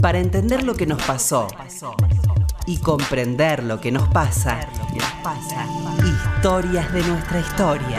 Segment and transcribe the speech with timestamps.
[0.00, 1.48] Para entender lo que nos pasó
[2.66, 4.60] y comprender lo que nos pasa,
[6.04, 7.98] historias de nuestra historia.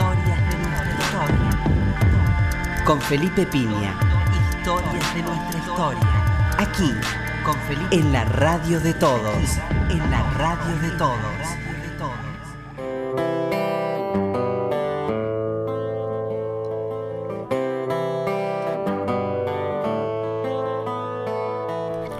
[2.86, 4.00] Con Felipe Piña.
[4.60, 6.56] Historias de nuestra historia.
[6.60, 6.94] Aquí,
[7.44, 7.96] con Felipe.
[7.96, 9.58] En la radio de todos.
[9.90, 11.67] En la radio de todos.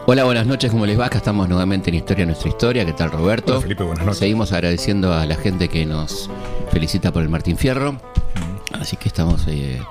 [0.10, 1.08] Hola, buenas noches, ¿cómo les va?
[1.08, 2.86] Acá estamos nuevamente en Historia Nuestra Historia.
[2.86, 3.52] ¿Qué tal, Roberto?
[3.52, 4.20] Hola, Felipe, buenas noches.
[4.20, 6.30] Seguimos agradeciendo a la gente que nos
[6.72, 8.00] felicita por el Martín Fierro.
[8.80, 9.82] Así que estamos eh,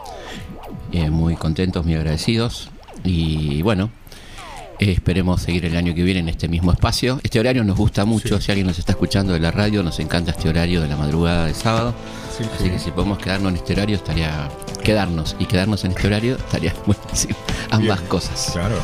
[0.92, 2.70] eh, muy contentos, muy agradecidos.
[3.04, 3.90] Y bueno,
[4.78, 7.20] eh, esperemos seguir el año que viene en este mismo espacio.
[7.22, 8.38] Este horario nos gusta mucho.
[8.38, 8.46] Sí.
[8.46, 11.44] Si alguien nos está escuchando de la radio, nos encanta este horario de la madrugada
[11.44, 11.94] de sábado.
[12.34, 12.70] Sí, Así sí.
[12.70, 14.48] que si podemos quedarnos en este horario, estaría.
[14.82, 17.34] Quedarnos y quedarnos en este horario estaría buenísimo.
[17.70, 18.50] Ambas Bien, cosas.
[18.54, 18.76] Claro.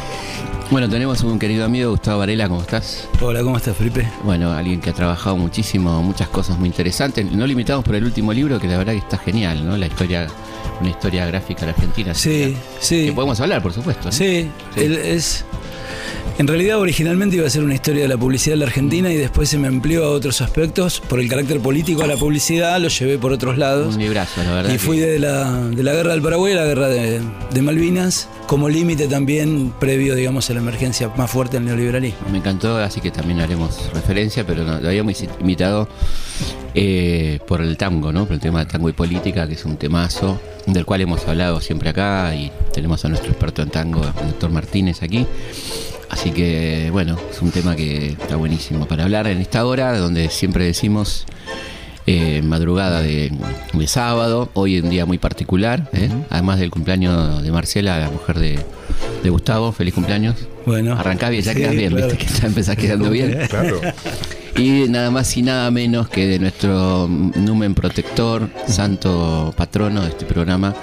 [0.73, 3.07] Bueno, tenemos un querido amigo, Gustavo Varela, ¿cómo estás?
[3.21, 4.09] Hola, ¿cómo estás, Felipe?
[4.25, 7.31] Bueno, alguien que ha trabajado muchísimo, muchas cosas muy interesantes.
[7.31, 9.77] No limitamos por el último libro, que la verdad que está genial, ¿no?
[9.77, 10.27] La historia,
[10.81, 12.15] una historia gráfica de la Argentina.
[12.15, 13.05] Sí, sí.
[13.05, 14.07] Que podemos hablar, por supuesto.
[14.07, 14.13] ¿no?
[14.13, 14.81] Sí, Sí.
[14.83, 15.45] él es.
[16.39, 19.17] En realidad, originalmente iba a ser una historia de la publicidad de la Argentina y
[19.17, 21.01] después se me amplió a otros aspectos.
[21.01, 23.95] Por el carácter político de la publicidad, lo llevé por otros lados.
[23.95, 24.73] Un librazo, la verdad.
[24.73, 27.21] Y fui de la, de la guerra del Paraguay a la guerra de,
[27.53, 32.29] de Malvinas, como límite también previo, digamos, a la emergencia más fuerte del neoliberalismo.
[32.31, 35.89] Me encantó, así que también haremos referencia, pero no, lo habíamos invitado
[36.75, 38.25] eh, por el tango, ¿no?
[38.25, 41.61] Por el tema de tango y política, que es un temazo, del cual hemos hablado
[41.61, 45.27] siempre acá y tenemos a nuestro experto en tango, el doctor Martínez, aquí.
[46.13, 50.29] Así que, bueno, es un tema que está buenísimo para hablar en esta hora, donde
[50.29, 51.25] siempre decimos
[52.07, 53.33] eh, madrugada de,
[53.73, 56.11] de sábado, hoy un día muy particular, ¿eh?
[56.29, 58.59] además del cumpleaños de Marcela, la mujer de,
[59.23, 60.37] de Gustavo, feliz cumpleaños.
[60.67, 60.93] Bueno.
[60.99, 62.07] Arrancás bien, ya Sí, quedas bien, claro.
[62.09, 63.39] viste que ya empezás quedando bien.
[63.49, 63.81] Claro.
[64.59, 70.27] Y nada más y nada menos que de nuestro numen protector, santo patrono de este
[70.27, 70.75] programa,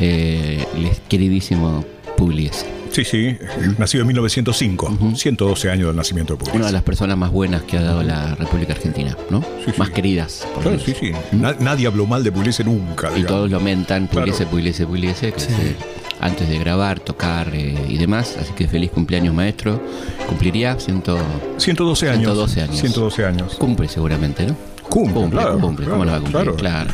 [0.00, 1.82] eh, el queridísimo
[2.18, 2.66] Pugliese.
[2.96, 3.36] Sí, sí.
[3.76, 4.98] Nacido en 1905.
[5.14, 6.56] 112 años del nacimiento de Pugliese.
[6.56, 9.42] Una de las personas más buenas que ha dado la República Argentina, ¿no?
[9.64, 9.72] Sí, sí.
[9.76, 10.46] Más queridas.
[10.54, 11.12] por Claro, lo sí, sí.
[11.32, 13.10] Na- nadie habló mal de Pugliese nunca.
[13.16, 14.22] Y todos lo mentan, Claro.
[14.26, 15.76] Pugliese, Pugliese, Pugliese, se-
[16.20, 18.36] antes de grabar, tocar eh, y demás.
[18.40, 19.78] Así que feliz cumpleaños, maestro.
[20.26, 21.18] Cumpliría ciento...
[21.58, 22.20] 112 años.
[22.32, 22.76] 112 años.
[22.80, 23.54] 112 años.
[23.56, 24.56] Cumple seguramente, ¿no?
[24.88, 25.84] Cumple, claro, cumple.
[25.86, 26.42] ¿Cómo no va a cumplir?
[26.44, 26.56] claro.
[26.56, 26.90] Claro.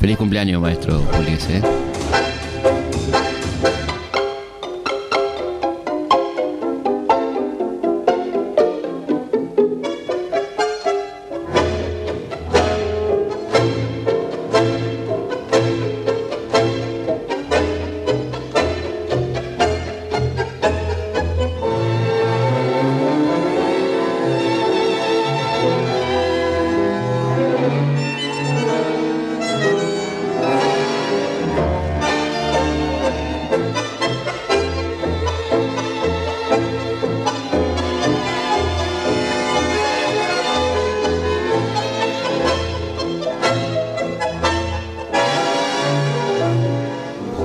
[0.00, 1.62] Feliz cumpleaños, maestro Pugliese.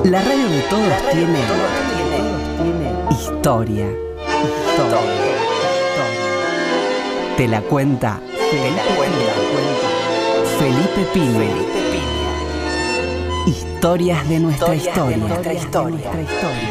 [0.09, 1.39] La radio de todos tiene,
[3.11, 3.85] historia.
[4.65, 5.05] Historia.
[7.37, 8.19] Te la cuenta.
[8.49, 9.33] Te la cuenta.
[10.57, 11.51] Felipe Piña.
[13.45, 15.27] Historias de nuestra historia.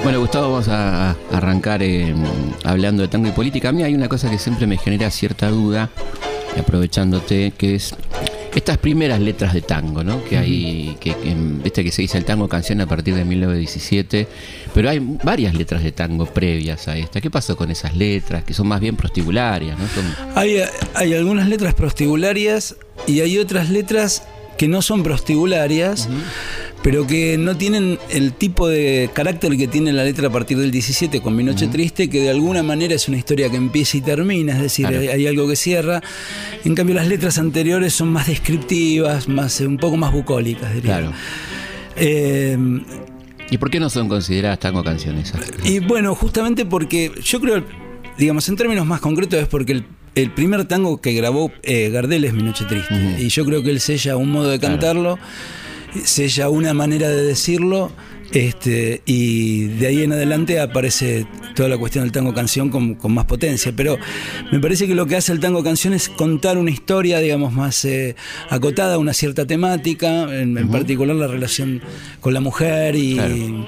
[0.02, 2.12] Bueno, Gustavo, vamos a arrancar eh,
[2.64, 3.68] hablando de tango y política.
[3.68, 5.90] A mí hay una cosa que siempre me genera cierta duda,
[6.56, 7.94] y aprovechándote, que es
[8.54, 10.24] estas primeras letras de tango, ¿no?
[10.24, 14.26] Que hay, que, que, viste que se dice el tango canción a partir de 1917,
[14.74, 17.20] pero hay varias letras de tango previas a esta.
[17.20, 18.44] ¿Qué pasó con esas letras?
[18.44, 19.86] Que son más bien prostibularias, ¿no?
[19.88, 20.04] Son,
[20.34, 20.62] Hay,
[20.94, 22.76] hay algunas letras prostibularias
[23.06, 24.22] y hay otras letras
[24.58, 26.08] que no son prostibularias,
[26.82, 30.70] pero que no tienen el tipo de carácter que tiene la letra a partir del
[30.70, 34.00] 17 con Mi Noche Triste, que de alguna manera es una historia que empieza y
[34.00, 35.00] termina, es decir, Claro.
[35.02, 36.02] hay, hay algo que cierra.
[36.64, 40.98] En cambio, las letras anteriores son más descriptivas, más, eh, un poco más bucólicas, diría.
[40.98, 41.12] claro.
[41.96, 42.56] Eh,
[43.50, 45.32] ¿Y por qué no son consideradas tango canciones?
[45.64, 47.64] y bueno, justamente porque yo creo,
[48.18, 52.24] digamos, en términos más concretos, es porque el, el primer tango que grabó eh, Gardel
[52.24, 53.16] es Mi Noche Triste.
[53.18, 54.74] Y yo creo que él sella un modo de Claro.
[55.92, 57.90] Cantarlo, sella una manera de decirlo.
[58.30, 63.14] Este, y de ahí en adelante aparece toda la cuestión del tango canción con, con
[63.14, 63.72] más potencia.
[63.74, 63.96] Pero
[64.52, 67.82] me parece que lo que hace el tango canción es contar una historia, digamos, más
[67.86, 68.16] eh,
[68.50, 71.80] acotada una cierta temática, en, en particular la relación
[72.20, 73.66] con la mujer y, Claro.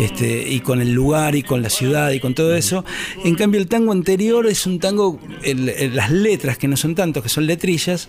[0.00, 2.86] este, y con el lugar y con la ciudad y con todo eso.
[3.26, 6.94] En cambio, el tango anterior es un tango, el- el- las letras, que no son
[6.94, 8.08] tantos, que son letrillas,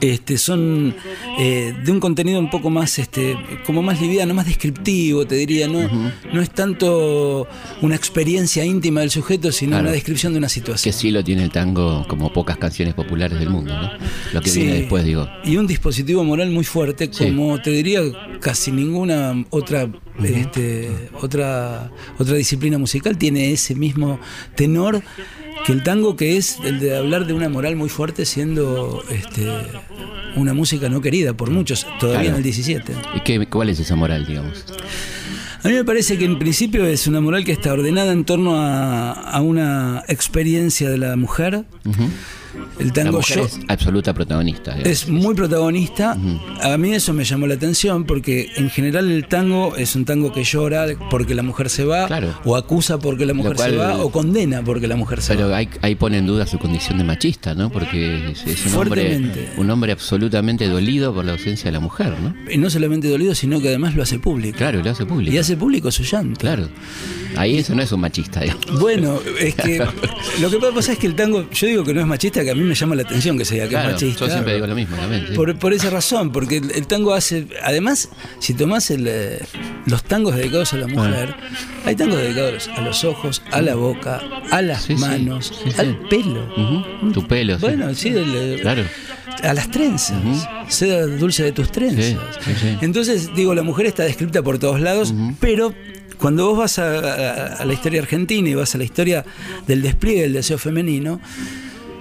[0.00, 0.94] este, son
[1.38, 3.36] eh, de un contenido un poco más, este,
[3.66, 5.68] como más liviano, más descriptivo, te diría.
[5.68, 5.88] No,
[6.32, 7.46] no es tanto
[7.82, 9.84] una experiencia íntima del sujeto, sino Claro.
[9.84, 10.94] una descripción de una Que situación.
[10.94, 13.90] sí lo tiene el tango como pocas canciones populares del mundo, ¿no?
[14.32, 14.60] Lo que Sí.
[14.60, 15.28] viene después, digo.
[15.44, 17.24] Y un dispositivo moral muy fuerte, Sí.
[17.26, 18.00] como te diría
[18.40, 19.88] casi ninguna otra,
[20.22, 20.90] este,
[21.20, 24.18] otra, otra disciplina musical tiene ese mismo
[24.54, 25.02] tenor
[25.66, 29.48] que el tango, que es el de hablar de una moral muy fuerte, siendo este,
[30.36, 32.28] una música no querida por muchos, todavía Claro.
[32.30, 32.92] en el 17.
[33.16, 34.64] ¿Y qué, cuál es esa moral, digamos?
[35.62, 38.56] A mí me parece que en principio es una moral que está ordenada en torno
[38.56, 41.64] a, a una experiencia de la mujer.
[42.78, 44.72] El La tango mujer yo es absoluta protagonista.
[44.74, 44.90] digamos.
[44.92, 46.16] es muy protagonista.
[46.62, 50.32] A mí eso me llamó la atención porque en general el tango es un tango
[50.32, 52.34] que llora porque la mujer se va, Claro.
[52.44, 55.48] o acusa porque la mujer cual- se va, o condena porque la mujer se Pero
[55.50, 55.58] va.
[55.58, 57.70] ahí, ahí pone en duda su condición de machista, ¿no?
[57.70, 59.20] Porque es, es un, hombre,
[59.56, 62.34] un hombre absolutamente dolido por la ausencia de la mujer, ¿no?
[62.52, 64.58] Y no solamente dolido, sino que además lo hace público.
[64.58, 65.32] Claro, lo hace público.
[65.34, 66.38] Y hace público su llanto.
[66.40, 66.68] Claro.
[67.36, 68.80] Ahí eso no es un machista, digamos.
[68.80, 69.78] Bueno, es que
[70.40, 72.54] lo que pasa es que el tango, yo digo que no es machista, que a
[72.54, 74.24] mí me llama la atención que sea que Claro, es machista.
[74.26, 75.26] yo siempre digo lo mismo, también.
[75.28, 75.34] sí.
[75.34, 77.46] Por, por esa razón, porque el, el tango hace.
[77.62, 78.08] Además,
[78.38, 79.40] si tomás el, eh,
[79.84, 81.34] los tangos dedicados a la mujer,
[81.84, 85.98] hay tangos dedicados a los ojos, a la boca, a las Sí, manos, sí, al
[86.08, 86.48] pelo.
[86.56, 87.58] Ujú, Tu pelo.
[87.58, 88.84] Bueno, sí, eh, Claro.
[89.42, 90.16] a las trenzas.
[90.68, 92.16] Seda dulce de tus trenzas.
[92.80, 95.74] Entonces, digo, la mujer está descrita por todos lados, pero
[96.18, 99.24] cuando vos vas a, a- a la historia argentina y vas a la historia
[99.66, 101.20] del despliegue del deseo femenino,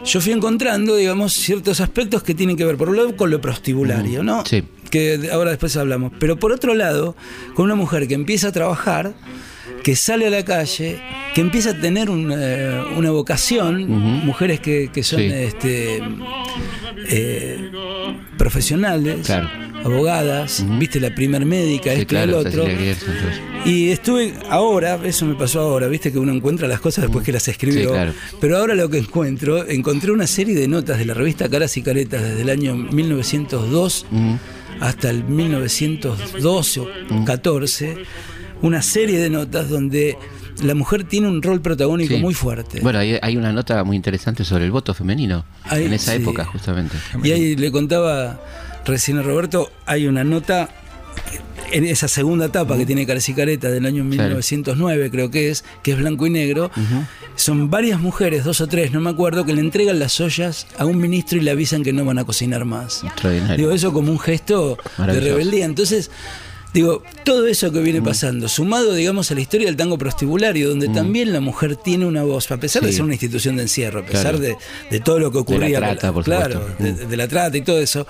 [0.06, 3.42] yo fui encontrando, digamos, ciertos aspectos que tienen que ver, por un lado, con lo
[3.42, 4.46] prostibulario, ¿no?
[4.46, 4.64] Sí.
[4.90, 6.14] Que ahora después hablamos.
[6.20, 7.16] Pero por otro lado,
[7.56, 9.14] con una mujer que empieza a trabajar,
[9.84, 11.00] que sale a la calle,
[11.34, 13.88] que empieza a tener un, eh, una vocación,
[14.26, 15.26] mujeres que, que son Sí.
[15.32, 16.02] este,
[17.10, 17.72] eh,
[18.38, 19.50] profesionales, Claro.
[19.84, 22.66] abogadas, viste, la primer médica, Sí, esto y claro, el otro.
[23.66, 27.32] Y estuve ahora, eso me pasó ahora, viste que uno encuentra las cosas después que
[27.32, 27.82] las escribió.
[27.82, 28.14] Sí, claro.
[28.40, 31.82] Pero ahora lo que encuentro, encontré una serie de notas de la revista Caras y
[31.82, 34.38] Caretas desde el año 1902 Ujú.
[34.82, 36.88] hasta el 1912 o
[37.26, 37.98] 14,
[38.62, 40.18] una serie de notas donde
[40.64, 42.22] la mujer tiene un rol protagónico Sí.
[42.22, 42.80] muy fuerte.
[42.82, 46.22] Bueno, hay, hay una nota muy interesante sobre el voto femenino en esa sí.
[46.22, 46.96] época, justamente.
[47.24, 48.40] Y ahí le contaba
[48.86, 50.70] recién a Roberto, hay una nota
[51.72, 55.66] en esa segunda etapa que tiene Caras y Caretas del año 1909, creo que es,
[55.84, 56.72] que es blanco y negro.
[57.36, 60.86] Son varias mujeres, dos o tres, no me acuerdo, que le entregan las ollas a
[60.86, 63.04] un ministro y le avisan que no van a cocinar más.
[63.04, 63.58] Extraordinario.
[63.58, 65.66] Digo, eso como un gesto de rebeldía.
[65.66, 66.12] Entonces,
[66.76, 70.90] digo, todo eso que viene pasando, sumado, digamos, a la historia del tango prostibulario, donde
[70.90, 74.06] también la mujer tiene una voz, a pesar de ser una institución de encierro, a
[74.06, 74.40] pesar Claro.
[74.40, 74.58] de,
[74.92, 76.84] de todo lo que ocurría, con trata, por claro, supuesto.
[76.84, 78.06] de, de la trata y todo eso,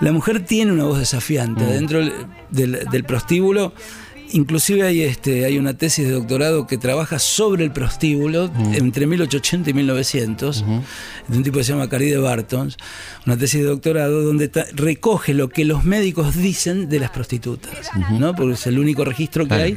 [0.00, 1.68] la mujer tiene una voz desafiante Mm.
[1.70, 2.12] dentro del,
[2.50, 3.72] del- del prostíbulo.
[4.32, 8.74] Inclusive hay este hay una tesis de doctorado que trabaja sobre el prostíbulo Mm.
[8.74, 10.64] entre 1880 y 1900
[11.28, 12.76] de un tipo que se llama Caride Bartons,
[13.26, 18.34] una tesis de doctorado donde recoge lo que los médicos dicen de las prostitutas, ¿no?
[18.34, 19.62] Porque es el único registro que Claro.
[19.64, 19.76] hay.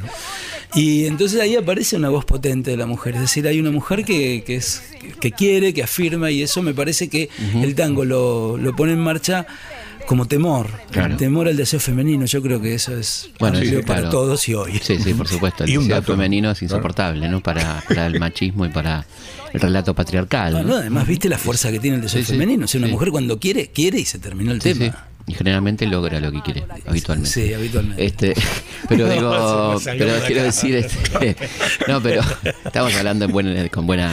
[0.75, 4.03] Y entonces ahí aparece una voz potente de la mujer, es decir, hay una mujer
[4.03, 4.81] que, que es
[5.21, 7.29] que quiere, que afirma y eso me parece que
[7.61, 9.45] el tango lo, lo pone en marcha
[10.07, 11.15] como temor, Claro.
[11.17, 14.09] temor al deseo femenino, yo creo que eso es Bueno, sí, para claro.
[14.09, 14.79] todos y hoy.
[14.81, 15.63] Sí, sí, por supuesto.
[15.65, 17.41] El Y un deseo dato, femenino es insoportable, ¿no?
[17.41, 19.05] Para, para el machismo y para
[19.53, 20.53] el relato patriarcal.
[20.53, 20.63] ¿no?
[20.63, 22.65] no, además, viste la fuerza que tiene el deseo Sí, femenino.
[22.65, 22.93] O sea, una sí.
[22.93, 24.79] mujer cuando quiere, quiere y se terminó el Sí, sí.
[24.79, 25.07] tema.
[25.29, 27.29] Y generalmente logra lo que quiere, habitualmente.
[27.29, 28.05] Sí, habitualmente.
[28.05, 28.33] Este,
[28.89, 31.35] pero digo, pero de quiero decir, este,
[31.87, 32.21] no, pero
[32.63, 34.09] estamos hablando en buena, con buena,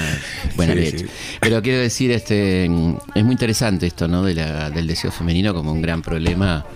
[0.56, 0.98] buena Sí, leche.
[0.98, 1.06] sí.
[1.40, 4.24] Pero quiero decir, este, es muy interesante esto, ¿no?
[4.24, 6.66] De la, del deseo femenino como un gran problema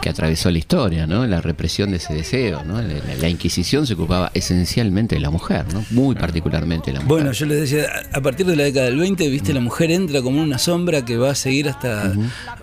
[0.00, 1.26] que atravesó la historia, ¿no?
[1.26, 2.80] La represión de ese deseo, ¿no?
[2.80, 5.84] La, la- la Inquisición se ocupaba esencialmente de la mujer, ¿no?
[5.90, 7.08] Muy particularmente de la mujer.
[7.16, 10.22] Bueno, yo les decía, a partir de la década del 20, viste, la mujer entra
[10.22, 12.12] como una sombra que va a seguir hasta,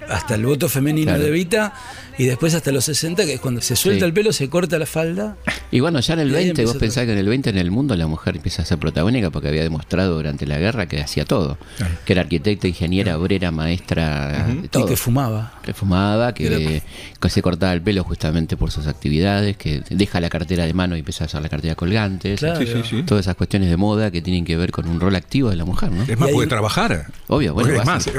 [0.10, 1.24] hasta el voto femenino Claro.
[1.24, 1.74] de Evita
[2.18, 4.06] y después hasta los 60, que es cuando se suelta Sí.
[4.06, 5.38] el pelo, se corta la falda.
[5.72, 7.58] Y bueno, ya en el Y ahí 20, vos pensás que en el 20 en
[7.58, 11.02] el mundo la mujer empieza a ser protagónica porque había demostrado durante la guerra que
[11.02, 11.58] hacía todo.
[12.06, 14.86] Que era arquitecta, ingeniera, obrera, maestra, todo.
[14.86, 15.54] Y que fumaba.
[15.64, 16.82] que fumaba, que,
[17.22, 20.96] que se cortaba el pelo justamente por sus actividades, que deja la cartera de mano
[20.96, 22.40] y empieza a usar la cartera colgantes.
[22.40, 22.60] Claro.
[22.60, 23.04] Sí, sí, sí.
[23.04, 25.66] Todas esas cuestiones de moda que tienen que ver con un rol activo de la
[25.66, 26.04] mujer, ¿no?
[26.04, 27.08] Es más, puede un- trabajar.
[27.28, 28.10] Obvio, bueno, es más,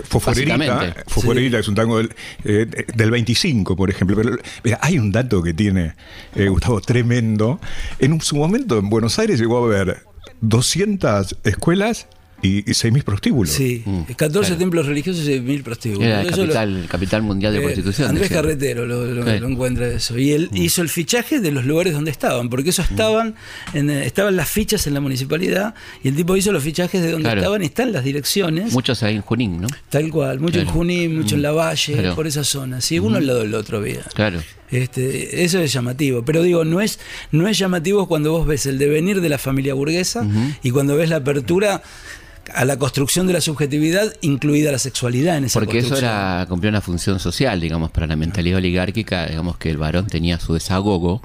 [1.06, 2.14] fosforerita, es un tango del,
[2.44, 4.16] eh, del 25, por ejemplo.
[4.16, 5.94] Pero mira, hay un dato que tiene
[6.34, 7.60] eh, Gustavo tremendo.
[7.98, 10.04] En un- su momento en Buenos Aires llegó a haber
[10.40, 12.06] 200 escuelas
[12.40, 13.52] y, y 6.000 prostíbulos.
[13.52, 14.58] Sí, Mm, 14 claro.
[14.58, 16.04] templos religiosos y 1000 prostíbulos.
[16.06, 18.08] Era el lo- capital, capital mundial de eh, prostitución.
[18.10, 18.42] Andrés decía.
[18.42, 19.30] Carretero lo, lo- Sí.
[19.30, 19.40] Mm.
[19.40, 20.16] lo encuentra eso.
[20.18, 23.34] Y él hizo el fichaje de los lugares donde estaban, porque eso estaban,
[23.74, 27.10] en, eh, estaban las fichas en la municipalidad, y el tipo hizo los fichajes de
[27.10, 27.40] donde Claro.
[27.40, 28.72] estaban, y están las direcciones.
[28.72, 29.68] Muchos ahí en Junín, ¿no?
[29.88, 30.66] Tal cual, mucho en.
[30.66, 32.14] Junín, mucho en La Valle, Claro.
[32.14, 32.80] por esa zona.
[32.80, 34.02] Sí, uno al lado del otro había.
[34.14, 34.40] Claro.
[34.70, 37.00] Este, eso es llamativo, pero digo, no es,
[37.32, 40.26] no es llamativo cuando vos ves el devenir de la familia burguesa
[40.62, 41.82] y cuando ves la apertura
[42.54, 46.70] a la construcción de la subjetividad, incluida la sexualidad en esa Porque eso era cumplía
[46.70, 51.22] una función social, digamos, para la mentalidad oligárquica, digamos que el varón tenía su desahogo,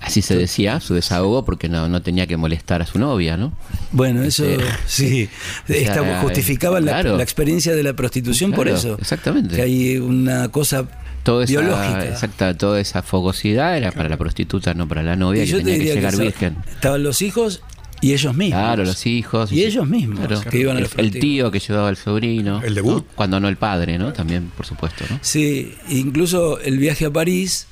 [0.00, 3.52] así se decía, su desahogo porque no, no tenía que molestar a su novia, ¿no?
[3.92, 5.28] Bueno, eso Este, sí,
[5.64, 7.16] o sea, esta- justificaba la, claro.
[7.16, 8.96] la experiencia de la prostitución por eso.
[9.00, 9.56] exactamente.
[9.56, 10.86] Que hay una cosa
[11.22, 12.04] Toda esa, biológica.
[12.06, 15.58] exacta, toda esa fogosidad era para la prostituta, no para la novia, Y que yo
[15.58, 16.56] te tenía que llegar que virgen.
[16.70, 17.62] estaban los hijos
[18.04, 18.60] y ellos mismos.
[18.60, 19.50] Claro, los hijos.
[19.50, 22.60] Y ellos mismos, que iban el, el tío que llevaba al sobrino.
[22.62, 23.06] El debut.
[23.06, 23.14] ¿no?
[23.14, 24.12] Cuando no el padre, ¿no?
[24.12, 25.18] También, por supuesto, ¿no?
[25.22, 27.66] Sí, incluso el viaje a París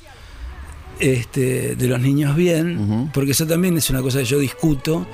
[0.99, 5.05] este, de los niños bien, porque eso también es una cosa que yo discuto,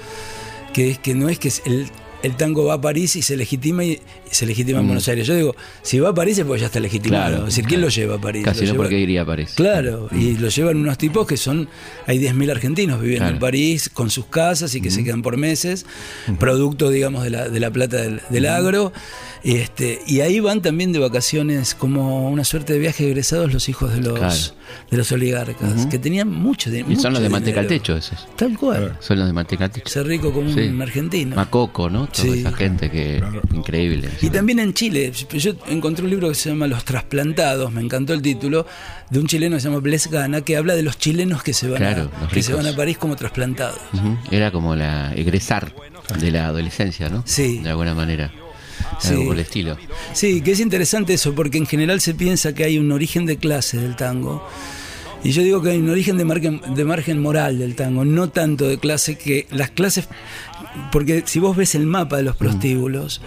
[0.73, 1.87] que es que no es que el,
[2.21, 3.99] el tango va a París y se legitima y,
[4.29, 4.87] se legitima en Mm.
[4.89, 5.25] Buenos Aires.
[5.25, 7.27] Yo digo, si va a París es porque ya está legitimado.
[7.29, 7.87] Claro, es decir, ¿quién claro.
[7.89, 8.45] lo lleva a París?
[8.45, 9.53] Casi Lo no lleva- porque iría a París.
[9.55, 11.69] Claro, y lo llevan unos tipos que son,
[12.07, 13.35] hay 10.000 argentinos viviendo Claro.
[13.35, 15.85] en París con sus casas y que se quedan por meses,
[16.39, 18.91] producto, digamos, de la, de la plata del, del agro.
[19.41, 23.69] Y, este, y ahí van también de vacaciones como una suerte de viaje egresados los
[23.69, 24.35] hijos de los, Claro.
[24.91, 26.91] de los oligarcas, que tenían mucho dinero.
[26.91, 28.27] Y son los de manteca al techo esos.
[28.35, 28.97] Tal cual.
[28.99, 29.87] Son los de manteca al techo.
[29.89, 30.59] Ser rico como Sí.
[30.61, 31.37] un argentino.
[31.37, 32.07] Macoco, ¿no?
[32.07, 32.39] Toda Sí.
[32.39, 34.09] esa gente que increíble.
[34.21, 38.13] Y también en Chile, yo encontré un libro que se llama Los trasplantados, me encantó
[38.13, 38.65] el título,
[39.09, 41.69] de un chileno que se llama Bles Gana, que habla de los chilenos que se
[41.69, 43.79] van, Claro, a, que se van a París como trasplantados.
[44.31, 45.73] Era como la egresar
[46.19, 47.23] de la adolescencia, ¿no?
[47.25, 47.59] Sí.
[47.59, 48.31] De alguna manera.
[48.99, 49.09] Sí.
[49.09, 49.77] Algo por el estilo.
[50.13, 53.37] Sí, que es interesante eso, porque en general se piensa que hay un origen de
[53.37, 54.45] clase del tango.
[55.23, 58.29] Y yo digo que hay un origen de margen, de margen moral del tango, no
[58.29, 60.07] tanto de clase, que las clases.
[60.91, 62.39] Porque si vos ves el mapa de los Mm.
[62.39, 63.21] prostíbulos,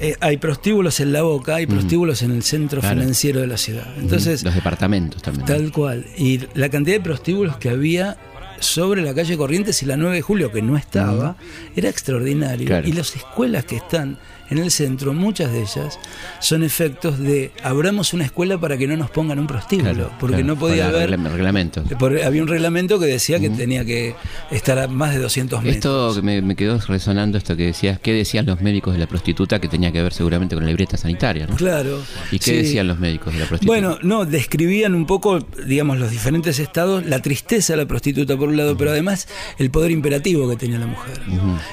[0.00, 2.80] eh, hay prostíbulos en la boca, hay prostíbulos en el centro Mm.
[2.82, 3.00] Claro.
[3.00, 3.86] financiero de la ciudad.
[3.98, 5.46] Entonces, Los departamentos también.
[5.46, 6.04] Tal cual.
[6.18, 8.18] Y la cantidad de prostíbulos que había
[8.60, 11.36] sobre la calle Corrientes y la 9 de julio, que no estaba,
[11.74, 12.66] era extraordinario.
[12.66, 12.86] Claro.
[12.86, 14.18] Y las escuelas que están
[14.50, 15.98] en el centro, muchas de ellas,
[16.40, 20.36] son efectos de abramos una escuela para que no nos pongan un prostíbulo, Claro, porque
[20.36, 20.46] claro.
[20.54, 21.10] no podía haber...
[21.10, 21.84] regla- reglamentos.
[21.98, 24.14] por- había un reglamento que decía que tenía que
[24.50, 25.76] estar a más de 200 metros.
[25.76, 29.06] Esto que me, me quedó resonando, esto que decías, ¿qué decían los médicos de la
[29.06, 31.46] prostituta que tenía que ver seguramente con la libreta sanitaria?
[31.46, 31.56] ¿no?
[31.56, 32.00] Claro.
[32.30, 32.56] ¿Y qué sí.
[32.56, 33.72] decían los médicos de la prostituta?
[33.72, 38.48] Bueno, no, describían un poco, digamos, los diferentes estados, la tristeza de la prostituta por
[38.48, 41.20] un lado, pero además el poder imperativo que tenía la mujer.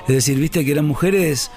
[0.08, 1.52] Es decir, viste que eran mujeres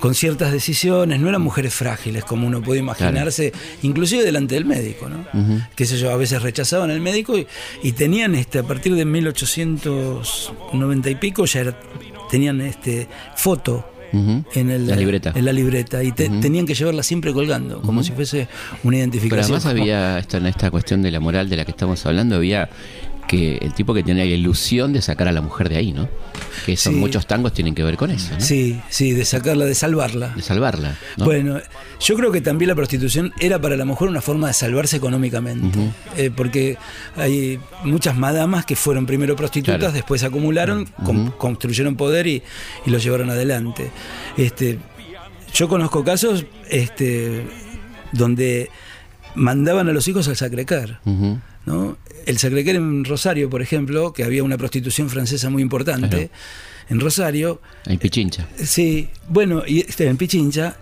[0.00, 3.52] con ciertas decisiones, no eran mujeres frágiles como uno puede imaginarse,
[3.82, 5.24] inclusive delante del médico, ¿no?
[5.74, 7.46] Qué sé yo, a veces rechazaban al médico y,
[7.82, 11.80] y tenían este, a partir de 1890 y pico ya era-
[12.30, 15.32] tenían este foto en el, La libreta.
[15.34, 18.48] en la libreta y te- tenían que llevarla siempre colgando, como si fuese una
[18.82, 19.44] Pero identificación.
[19.58, 22.70] además había, esta, en esta cuestión de la moral de la que estamos hablando, había
[23.28, 26.08] que el tipo que tenía la ilusión de sacar a la mujer de ahí, ¿no?
[26.66, 26.98] Que son Sí.
[26.98, 28.40] muchos tangos tienen que ver con eso, ¿no?
[28.40, 30.28] Sí, sí, de sacarla, de salvarla.
[30.34, 30.96] De salvarla.
[31.18, 31.24] ¿no?
[31.26, 31.60] Bueno,
[32.00, 35.78] yo creo que también la prostitución era para la mujer una forma de salvarse económicamente,
[36.16, 36.78] Eh, porque
[37.16, 39.92] hay muchas madamas que fueron primero prostitutas, Claro.
[39.92, 42.42] después acumularon, con- construyeron poder y,
[42.86, 43.90] y lo llevaron adelante.
[44.36, 44.78] Este,
[45.54, 47.46] yo conozco casos este,
[48.12, 48.70] donde
[49.34, 51.00] mandaban a los hijos al sacrecar.
[51.04, 51.38] Ujú.
[51.68, 51.96] ¿No?
[52.26, 56.30] El Sacré-Cœur en Rosario, por ejemplo, que había una prostitución francesa muy importante Claro.
[56.90, 58.46] en Rosario, Ahí Pichincha.
[58.56, 60.76] Sí, bueno, y este, en Pichincha,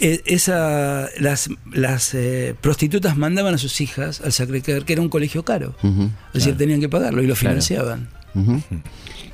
[0.00, 5.08] eh, esa, las, las eh, prostitutas mandaban a sus hijas al Sacré-Cœur, que era un
[5.08, 5.74] colegio caro.
[5.82, 7.60] Ujú, Es decir, tenían que pagarlo y lo Claro.
[7.60, 8.08] financiaban.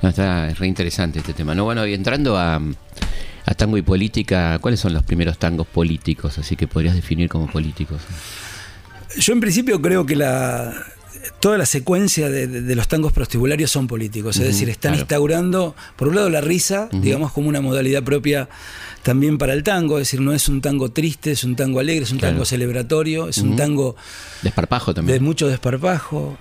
[0.03, 1.55] No, está es re interesante este tema.
[1.55, 6.39] No, bueno, y entrando a, a tango y política, ¿cuáles son los primeros tangos políticos?
[6.39, 8.01] Así que podrías definir como políticos.
[9.19, 10.75] Yo en principio creo que la
[11.41, 15.01] toda la secuencia de, de- de los tangos prostibularios son políticos, es decir, están claro.
[15.03, 18.49] instaurando, por un lado, la risa, digamos, como una modalidad propia
[19.03, 22.05] también para el tango, es decir, no es un tango triste, es un tango alegre,
[22.05, 22.35] es un Claro.
[22.35, 23.95] tango celebratorio, es un tango
[24.43, 25.23] Desparpajo de también.
[25.23, 26.37] mucho desparpajo.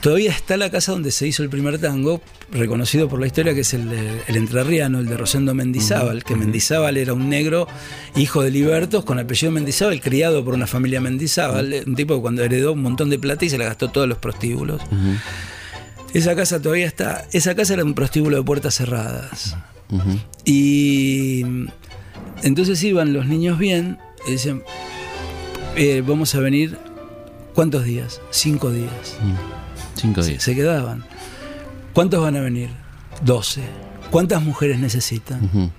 [0.00, 2.20] Todavía está la casa donde se hizo el primer tango,
[2.52, 6.34] reconocido por la historia, que es el, de- el entrerriano, el de Rosendo Mendizábal, que
[6.36, 7.66] Mendizábal era un negro
[8.16, 12.42] hijo de libertos con apellido Mendizábal, criado por una familia Mendizábal, un tipo que cuando
[12.42, 14.80] heredó un montón de plata y se la gastó todos los prostíbulos.
[16.12, 17.26] Esa casa todavía está.
[17.32, 19.56] Esa casa era un prostíbulo de puertas cerradas.
[20.44, 21.44] Y
[22.42, 24.62] entonces iban los niños bien y dicen,
[25.76, 26.76] eh, vamos a venir,
[27.54, 28.20] ¿cuántos días?
[28.30, 29.16] Cinco días.
[29.96, 30.42] Cinco días.
[30.42, 31.04] Se quedaban.
[31.92, 32.70] ¿Cuántos van a venir?
[33.24, 33.62] Doce.
[34.10, 35.44] ¿Cuántas mujeres necesitan?
[35.44, 35.70] Ujú.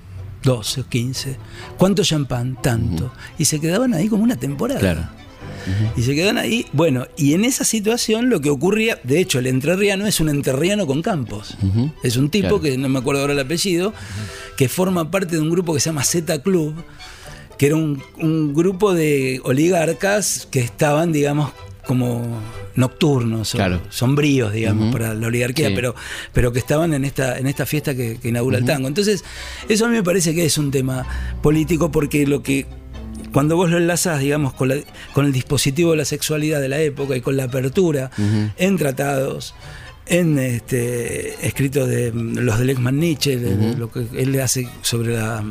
[0.44, 1.38] 12 o 15.
[1.78, 2.58] ¿Cuánto champán?
[2.62, 3.14] Tanto.
[3.38, 4.80] Y se quedaban ahí como una temporada.
[4.80, 5.02] Claro.
[5.96, 6.66] Y se quedan ahí.
[6.74, 10.88] Bueno, y en esa situación lo que ocurría, de hecho, el entrerriano es un entrerriano
[10.88, 11.56] con campos.
[12.02, 12.62] Es un tipo Claro.
[12.62, 13.94] que no me acuerdo ahora el apellido,
[14.58, 16.74] que forma parte de un grupo que se llama Z Club,
[17.62, 21.52] que era un, un grupo de oligarcas que estaban, digamos,
[21.86, 22.42] como
[22.74, 23.82] nocturnos, Claro.
[23.90, 25.76] sombríos, digamos, para la oligarquía, Sí.
[25.76, 25.94] pero,
[26.34, 28.88] pero que estaban en esta, en esta fiesta que, que inaugura el tango.
[28.88, 29.24] Entonces,
[29.70, 31.06] eso a mí me parece que es un tema
[31.44, 32.66] político porque lo que
[33.32, 34.78] cuando vos lo enlazás, digamos, con, la-
[35.14, 38.10] con el dispositivo de la sexualidad de la época y con la apertura
[38.58, 39.54] en tratados,
[40.08, 43.38] en este, escritos de mm, los de Lexman Nietzsche,
[43.78, 45.44] lo que él le hace sobre la,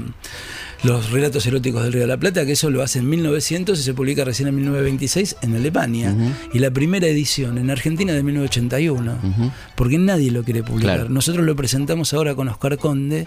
[0.82, 3.82] los relatos eróticos del Río de la Plata, que eso lo hace en 1900 y
[3.82, 6.14] se publica recién en 1926 en Alemania.
[6.52, 10.96] Y la primera edición en Argentina de 1981, porque nadie lo quiere publicar.
[10.96, 11.10] Claro.
[11.10, 13.26] Nosotros lo presentamos ahora con Oscar Conde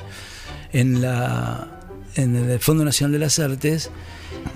[0.72, 1.80] en la
[2.16, 3.90] en el Fondo Nacional de las Artes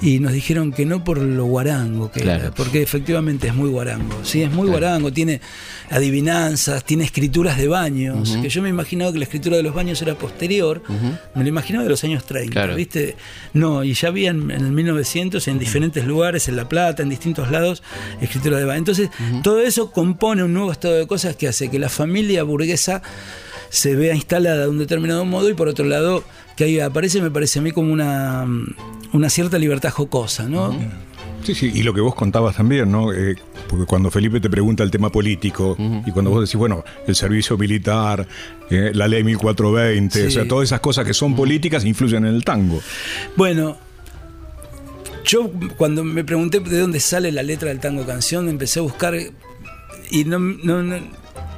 [0.02, 2.44] y nos dijeron que no por lo guarango que Claro.
[2.46, 4.20] era, porque efectivamente es muy guarango.
[4.24, 5.42] Sí, es muy guarango, tiene
[5.90, 10.02] adivinanzas, tiene escrituras de baños, que yo me imaginaba que la escritura de los baños
[10.02, 10.82] era posterior,
[11.36, 12.76] me lo imaginaba de los años 30, Claro.
[12.76, 13.16] ¿viste?
[13.54, 17.10] No, y ya había en, en el 1900 en diferentes lugares, en La Plata, en
[17.10, 17.82] distintos lados,
[18.22, 18.78] escritura de baños.
[18.80, 19.10] Entonces,
[19.44, 23.02] todo eso compone un nuevo estado de cosas que hace que la familia burguesa
[23.70, 26.24] se vea instalada de un determinado modo y por otro lado
[26.56, 28.46] que ahí aparece me parece a mí como una,
[29.18, 30.76] una cierta libertad jocosa, ¿no?
[31.44, 33.14] Sí, sí, y lo que vos contabas también, ¿no?
[33.14, 33.36] Eh,
[33.70, 37.58] porque cuando Felipe te pregunta el tema político y cuando vos decís, bueno, el servicio
[37.58, 38.28] militar,
[38.70, 40.32] eh, la ley 1420, o Sí.
[40.32, 42.80] sea, todas esas cosas que son políticas influyen en el tango.
[43.36, 43.78] Bueno,
[45.26, 49.16] yo cuando me pregunté de dónde sale la letra del tango canción, empecé a buscar
[50.10, 50.96] y no, no, no,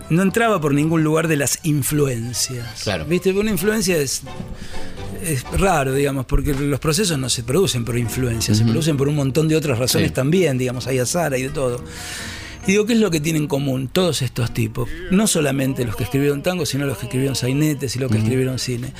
[0.09, 2.81] no entraba por ningún lugar de las influencias.
[2.83, 3.05] Claro.
[3.05, 3.31] ¿Viste?
[3.31, 4.23] Una influencia es,
[5.23, 9.15] es raro, digamos, porque los procesos no se producen por influencia, se producen por un
[9.15, 10.13] montón de otras razones Sí.
[10.13, 11.83] también, digamos, hay azar, hay de todo.
[12.67, 14.87] Y digo, ¿qué es lo que tienen en común todos estos tipos?
[15.11, 18.59] No solamente los que escribieron tango, sino los que escribieron sainetes y los que escribieron
[18.59, 18.93] cine.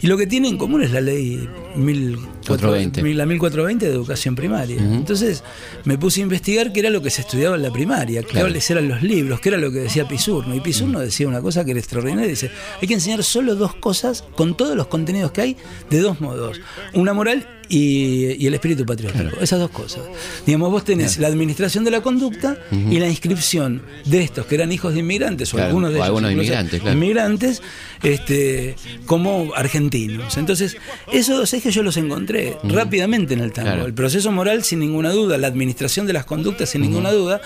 [0.00, 3.14] Y lo que tienen en común es la ley 1420, 420.
[3.14, 4.76] la 1420 de educación primaria.
[4.80, 5.44] Entonces
[5.84, 8.46] me puse a investigar qué era lo que se estudiaba en la primaria, Claro.
[8.46, 10.54] cuáles eran los libros, qué era lo que decía Pisurno.
[10.54, 14.24] Y Pisurno decía una cosa que era extraordinaria, dice, hay que enseñar solo dos cosas
[14.34, 15.56] con todos los contenidos que hay
[15.90, 16.60] de dos modos.
[16.94, 19.40] Una moral y, y el espíritu patriótico.
[19.40, 20.02] Esas dos cosas.
[20.46, 24.72] Digamos, vos tenés la administración de la conducta y la inscripción de estos que eran
[24.72, 26.06] hijos de inmigrantes o Claro, algunos de o ellos.
[26.08, 27.62] algunos inmigrantes, inmigrantes,
[28.02, 30.36] este, como argentinos.
[30.36, 30.76] Entonces,
[31.12, 33.86] esos dos ejes yo los encontré rápidamente en el tango.
[33.86, 37.40] El proceso moral sin ninguna duda, la administración de las conductas sin ninguna duda,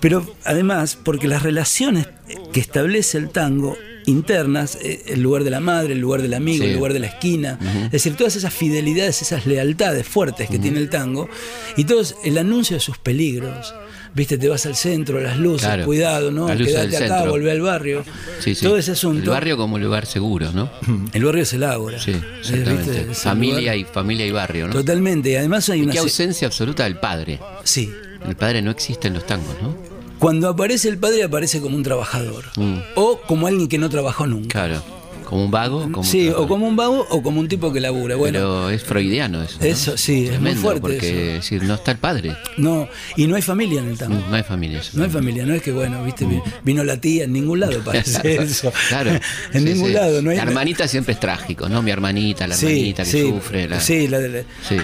[0.00, 2.06] pero además porque las relaciones
[2.52, 3.76] que establece el tango
[4.10, 6.70] internas, eh, el lugar de la madre, el lugar del amigo, Sí.
[6.70, 10.78] el lugar de la esquina, es decir, todas esas fidelidades, esas lealtades fuertes que tiene
[10.78, 11.28] el tango,
[11.76, 13.72] y todo el anuncio de sus peligros.
[14.12, 15.84] Viste, te vas al centro, las luces, Claro.
[15.84, 16.48] cuidado, ¿no?
[16.48, 17.30] Quédate acá, centro.
[17.30, 18.02] volvé al barrio.
[18.40, 18.64] Sí, sí.
[18.66, 19.22] Todo ese asunto.
[19.22, 20.68] El barrio como lugar seguro, ¿no?
[21.12, 22.00] El barrio es el ágora.
[22.00, 23.14] Sí, exactamente.
[23.14, 24.72] Familia y familia y barrio, ¿no?
[24.72, 25.30] Totalmente.
[25.30, 25.92] Y además hay Y una.
[25.92, 27.38] qué se- ausencia absoluta del padre.
[27.62, 27.88] Sí.
[28.26, 29.76] El padre no existe en los tangos, ¿no?
[30.20, 32.44] Cuando aparece el padre, aparece como un trabajador.
[32.56, 32.76] Mm.
[32.94, 34.48] O como alguien que no trabajó nunca.
[34.66, 34.82] Claro.
[35.24, 35.82] Como un vago.
[35.92, 38.16] Como sí, un o como un vago o como un tipo que labura.
[38.16, 39.58] Bueno, Pero es freudiano eso.
[39.60, 39.66] ¿no?
[39.66, 41.06] Eso, sí, es muy Tremendo, fuerte Porque eso.
[41.20, 42.36] es decir, no está el padre.
[42.56, 42.88] no.
[43.16, 44.20] Y no hay familia en el tango.
[44.28, 44.80] No hay familia.
[44.80, 44.90] eso.
[44.98, 47.78] No hay familia, no es que, bueno, viste, vi- vino la tía, en ningún lado
[47.84, 48.72] parece eso.
[48.88, 49.12] Claro.
[49.52, 49.92] en Sí, ningún sí.
[49.94, 50.36] lado, no hay.
[50.38, 51.80] La hermanita siempre es trágico, ¿no?
[51.80, 53.68] Mi hermanita, la Sí, hermanita que sufre.
[53.68, 53.78] La...
[53.80, 54.76] Sí, la de la- Sí.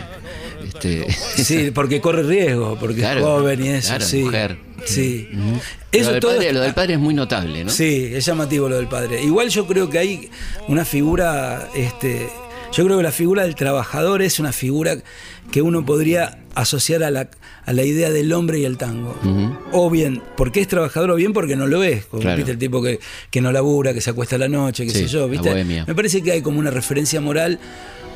[0.80, 1.12] Este...
[1.44, 4.22] sí, porque corre riesgo, porque Claro, es joven y eso, claro, sí.
[4.22, 4.58] mujer.
[4.84, 5.28] Sí.
[5.32, 7.70] Lo Eso del, todo padre, está- lo del padre es muy notable, ¿no?
[7.70, 9.22] Sí, es llamativo lo del padre.
[9.22, 10.30] Igual yo creo que hay
[10.68, 12.28] una figura, este,
[12.72, 14.96] yo creo que la figura del trabajador es una figura
[15.50, 17.28] que uno podría asociar a la,
[17.64, 19.16] a la idea del hombre y el tango.
[19.72, 22.04] O bien porque es trabajador, o bien porque no lo es.
[22.06, 22.36] Como, Claro.
[22.36, 22.52] ¿viste?
[22.52, 22.98] El tipo que,
[23.30, 25.28] que no labura, que se acuesta a la noche, qué Sí, sé yo.
[25.28, 25.64] ¿viste?
[25.64, 27.58] Me parece que hay como una referencia moral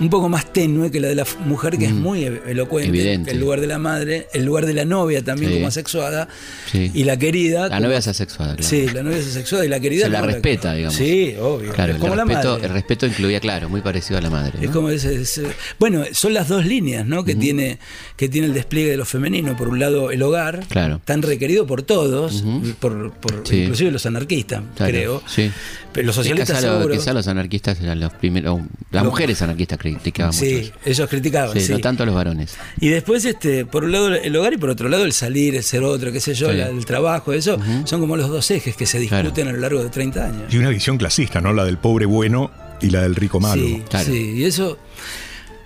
[0.00, 2.88] un poco más tenue que la de la mujer, que es muy e- elocuente.
[2.88, 3.30] Evidente.
[3.32, 5.56] El lugar de la madre, el lugar de la novia también Sí.
[5.58, 6.28] como asexuada.
[6.72, 6.90] Sí.
[6.94, 7.62] Y la querida.
[7.68, 8.68] La como- novia es asexuada, claro.
[8.68, 10.04] Sí, la novia es asexuada y la querida.
[10.06, 10.96] Se la no, respeta, digamos.
[10.96, 11.72] Sí, obvio.
[11.72, 12.66] Claro, es el como la respeto, madre.
[12.66, 14.58] el respeto incluía, claro, muy parecido a la madre.
[14.62, 15.46] Es como ese, ese-
[15.78, 17.24] bueno, son las dos líneas, ¿no?
[17.24, 17.78] Que tiene
[18.16, 19.56] que tiene el despliegue de lo femenino.
[19.56, 21.00] Por un lado, el hogar, Claro.
[21.04, 22.42] tan requerido por todos,
[22.80, 23.62] por, por- Sí.
[23.62, 25.22] inclusive los anarquistas, Claro, creo.
[25.26, 25.50] Sí.
[25.92, 26.94] Pero los socialistas quizá, lo- seguro.
[26.94, 28.60] quizá los anarquistas eran los primeros.
[28.92, 31.53] Las mujeres anarquistas criticaban mucho Sí, ellos criticaban.
[31.55, 31.72] Sí, sí.
[31.72, 32.57] no tanto los varones.
[32.81, 35.62] Y después, este, por un lado el hogar y por otro lado el salir, el
[35.64, 36.57] ser otro, qué sé yo, Sí.
[36.57, 39.50] la- el trabajo, eso, son como los dos ejes que se discuten Claro.
[39.50, 40.53] a lo largo de 30 años.
[40.53, 41.53] Y una visión clasista, ¿no?
[41.53, 42.50] La del pobre bueno
[42.81, 43.62] y la del rico malo.
[43.62, 44.07] Sí, Claro.
[44.07, 44.79] sí, y eso,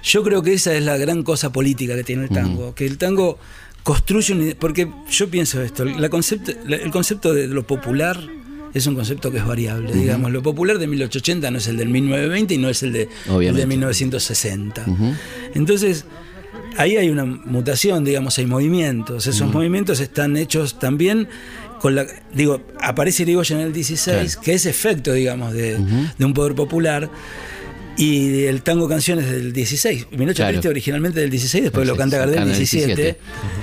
[0.02, 2.98] yo creo que esa es la gran cosa política que tiene el tango, que el
[2.98, 3.38] tango
[3.82, 8.18] construye, un porque yo pienso esto, la concepto, la- el concepto de lo popular
[8.74, 11.88] es un concepto que es variable, digamos, lo popular de 1880 no es el del
[11.88, 13.66] 1920 y no es el de, el de Obviamente.
[13.66, 14.84] 1960.
[14.86, 15.12] Ujú.
[15.54, 16.04] Entonces,
[16.76, 19.26] ahí hay una mutación, digamos, hay movimientos.
[19.26, 21.28] Esos movimientos están hechos también
[21.80, 22.06] con la.
[22.32, 24.40] Digo, aparece Irigoyen en el 16, Claro.
[24.44, 25.78] que es efecto, digamos, de,
[26.18, 27.08] de un poder popular.
[27.96, 30.08] Y el tango canciones del 16.
[30.12, 30.52] Minocho Claro.
[30.52, 33.18] Triste originalmente del 16, después lo canta Gardel canta del el 17.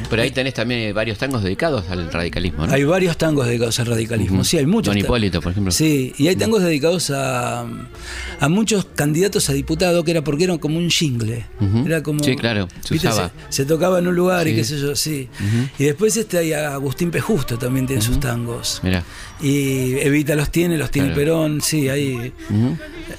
[0.10, 2.74] Pero ahí tenés también varios tangos dedicados al radicalismo, ¿no?
[2.74, 4.44] Hay varios tangos dedicados al radicalismo.
[4.46, 4.94] Sí, hay muchos.
[4.94, 5.72] Don Hipólito, por ejemplo.
[5.72, 7.66] Sí, y hay tangos dedicados a,
[8.40, 11.46] a muchos candidatos a diputado que era porque eran como un jingle.
[11.86, 12.24] Era como.
[12.24, 13.32] Sí, claro, se usaba.
[13.50, 15.28] Se, se tocaba en un lugar y qué sé yo, sí.
[15.78, 17.20] Y después este hay a Agustín P.
[17.20, 18.80] Justo también tiene sus tangos.
[18.84, 19.04] Mirá.
[19.42, 21.20] Y Evita los tiene, los tiene Claro.
[21.22, 22.32] Perón, sí, hay,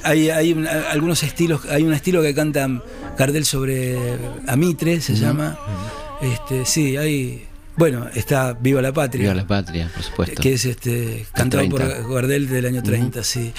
[0.05, 0.69] hay, hay un-
[1.03, 2.69] algunos estilos, hay un estilo que canta
[3.19, 3.99] Gardel sobre
[4.47, 5.59] Amitre, se llama.
[6.21, 7.49] Este, sí, hay.
[7.77, 9.23] Bueno, está Viva la Patria.
[9.23, 10.41] Viva la patria, por supuesto.
[10.41, 12.09] Que es este cantado por 30.
[12.09, 13.53] Gardel del año 30, sí.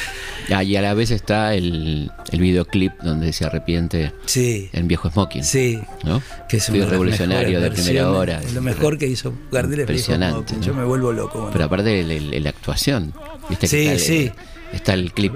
[0.53, 4.69] Ah, y a la vez está el, el videoclip donde se arrepiente Sí.
[4.71, 5.43] en viejo smoking.
[5.43, 5.81] Sí.
[6.05, 6.21] ¿no?
[6.47, 8.39] Que es las revolucionario de primera hora.
[8.53, 10.55] Lo mejor que hizo Gardel es Impresionante.
[10.61, 11.39] Yo me vuelvo loco.
[11.39, 11.51] bueno.
[11.51, 13.13] Pero aparte la actuación,
[13.49, 13.67] ¿viste?
[13.67, 14.31] que Sí, el, sí.
[14.71, 15.33] Está el clip.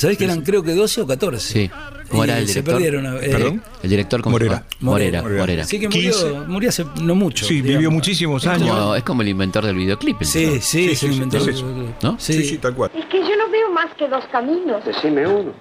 [0.00, 1.52] ¿Sabés que eran creo que 12 o 14?
[1.52, 1.70] Sí.
[2.10, 2.74] ¿Cómo Y era el se director?
[2.74, 3.06] perdieron.
[3.22, 3.62] eh, ¿Perdón?
[3.82, 4.64] El director ¿cómo se Morera.
[4.80, 5.22] Morera.
[5.22, 5.40] Morera.
[5.42, 5.64] Morera.
[5.64, 6.24] Sí, que 15.
[6.24, 7.44] murió, murió hace no mucho.
[7.44, 7.72] Sí, digamos.
[7.78, 8.70] vivió muchísimos Es años.
[8.76, 10.22] como, es como el inventor del videoclip.
[10.22, 10.52] Sí, tipo.
[10.54, 11.64] sí, Sí, se sí, el- sí.
[12.02, 12.18] ¿No?
[12.18, 12.32] Sí.
[12.32, 12.90] Sí, sí, tal cual.
[12.94, 14.84] Es que yo no veo más que dos caminos.
[14.84, 15.52] Decime uno.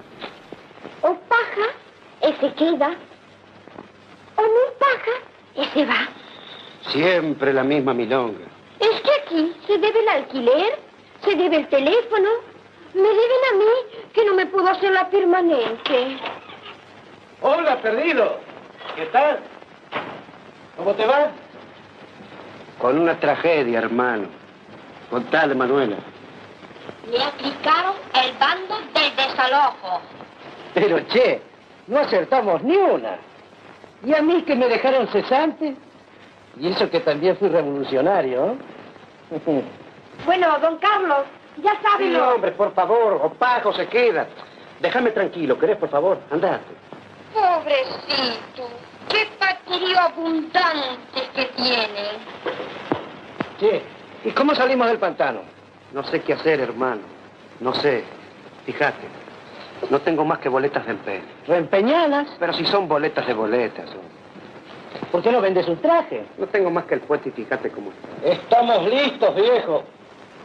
[1.02, 1.68] O paja,
[2.22, 2.98] ese queda.
[4.38, 6.10] O no paja, ese va.
[6.92, 8.40] Siempre la misma milonga.
[8.80, 10.80] Es que aquí se debe el alquiler,
[11.24, 12.30] se debe el teléfono.
[12.94, 16.18] Me deben a mí que no me puedo hacer la permanente.
[17.42, 18.40] Hola, perdido.
[18.96, 19.40] ¿Qué tal?
[20.76, 21.32] ¿Cómo te va?
[22.80, 24.28] Con una tragedia, hermano.
[25.10, 25.98] Contale, Manuela.
[27.10, 30.02] Me aplicaron el bando del desalojo.
[30.74, 31.42] Pero, che,
[31.88, 33.18] no acertamos ni una.
[34.04, 35.76] ¿Y a mí que me dejaron cesante?
[36.58, 38.58] Y eso que también fui revolucionario, ¿eh?
[40.26, 41.26] Bueno, don Carlos,
[41.62, 42.36] ya Sí, lo...
[42.36, 44.28] hombre, por favor, o pago se queda.
[44.80, 46.18] Déjame tranquilo, ¿querés, por favor?
[46.32, 46.64] Andate.
[47.34, 48.70] Pobrecito,
[49.10, 52.10] qué patirio abundante que tiene.
[53.60, 53.82] Che,
[54.26, 55.42] ¿y cómo salimos del pantano?
[55.94, 57.02] No sé qué hacer, hermano.
[57.60, 58.04] No sé.
[58.66, 59.08] Fíjate,
[59.90, 61.24] no tengo más que boletas de empeño.
[61.48, 62.28] ¿Reempeñadas?
[62.40, 63.90] Pero si son boletas de boletas.
[63.90, 64.00] son.
[65.12, 66.26] ¿Por qué no vendes un traje?
[66.38, 68.28] No tengo más que el puesto y fíjate cómo está.
[68.32, 69.84] Estamos listos, viejo.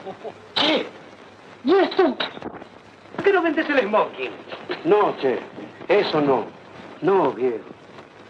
[0.55, 0.87] Che,
[1.65, 2.15] ¿y esto?
[3.15, 4.31] ¿Por qué no vendes el smoking?
[4.85, 5.39] No, che,
[5.89, 6.45] eso no.
[7.01, 7.65] No, viejo.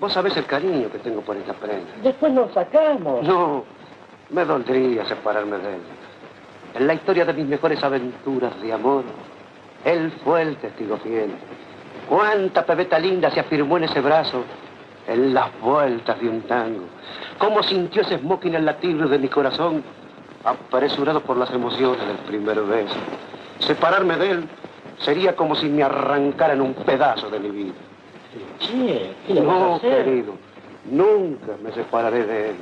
[0.00, 1.90] Vos sabés el cariño que tengo por esta prenda.
[2.02, 3.22] Después nos sacamos.
[3.22, 3.64] No,
[4.30, 5.80] me doldría separarme de él.
[6.74, 9.04] En la historia de mis mejores aventuras de amor,
[9.84, 11.30] él fue el testigo fiel.
[12.08, 14.44] Cuánta pebeta linda se afirmó en ese brazo,
[15.06, 16.84] en las vueltas de un tango.
[17.38, 19.84] Cómo sintió ese smoking el latir de mi corazón,
[20.44, 22.94] apresurado por las emociones del primer beso.
[23.60, 24.44] Separarme de él
[24.98, 27.74] sería como si me arrancaran un pedazo de mi vida.
[28.58, 30.04] Che, ¿qué le vas a No, hacer?
[30.04, 30.34] querido,
[30.90, 32.56] nunca me separaré de él.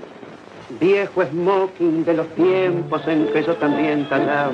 [0.80, 4.52] Viejo smoking de los tiempos en que yo también talaba.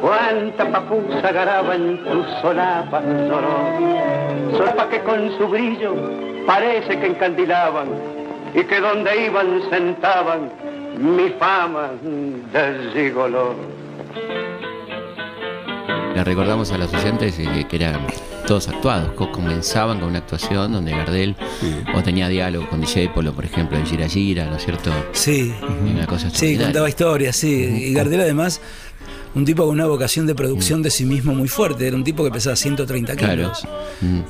[0.00, 4.56] Cuánta papusa garaba en tus solapas lloró.
[4.56, 5.94] Solapas que con su brillo
[6.46, 7.88] parece que encandilaban
[8.54, 10.50] y que donde iban sentaban
[11.00, 13.54] mi fama de gigoló.
[16.14, 17.98] Le recordamos a los oyentes eh, que era
[18.46, 21.72] todos actuados, co- comenzaban con una actuación donde Gardel Sí.
[21.94, 24.90] o tenía diálogo con Discépolo, por ejemplo, en Gira Gira, ¿no es cierto?
[25.12, 25.54] Sí,
[25.88, 27.86] Una cosa sí, contaba historias, sí.
[27.90, 28.60] Y Gardel además,
[29.34, 31.86] un tipo con una vocación de producción de sí mismo muy fuerte.
[31.86, 33.34] Era un tipo que pesaba 130 Claro.
[33.34, 33.66] kilos.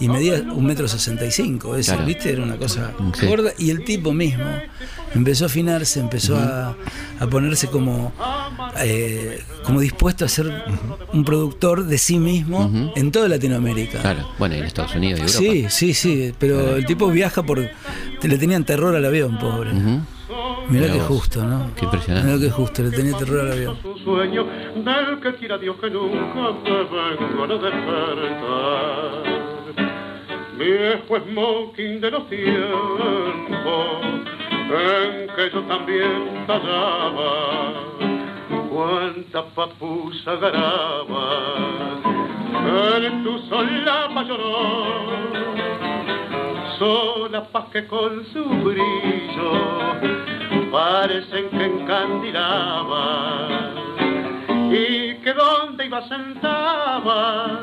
[0.01, 2.07] Y medía un metro sesenta y cinco, ese, Claro.
[2.07, 2.33] ¿viste?
[2.33, 3.27] Era una cosa Sí.
[3.27, 3.53] gorda.
[3.59, 4.45] Y el tipo mismo
[5.15, 6.77] empezó a afinarse, empezó a,
[7.19, 8.13] a ponerse como,
[8.79, 10.53] eh, como dispuesto a ser
[11.13, 14.01] un productor de sí mismo en toda Latinoamérica.
[14.01, 15.39] Claro, bueno, y en Estados Unidos y Europa.
[15.39, 17.59] Sí, sí, sí, pero el tipo viaja por...
[17.61, 19.71] Le tenían terror al avión, pobre.
[20.69, 21.75] Mirá Mirá que justo, ¿no?
[21.75, 22.27] Qué impresionante.
[22.29, 23.79] Mirá que justo, le tenía terror al avión.
[23.83, 29.23] un sueño del que quiera Dios que nunca me vengo a despertar.
[30.59, 34.01] Viejo smoking de los tiempos
[34.71, 37.73] en que yo también tallaba
[38.71, 41.81] cuánta papusa garaba
[42.99, 45.21] en tu solapa lloró
[46.79, 49.20] sola paz que con su brillo
[50.71, 53.49] parecen que encandilaba
[54.71, 57.61] y que donde iba sentaba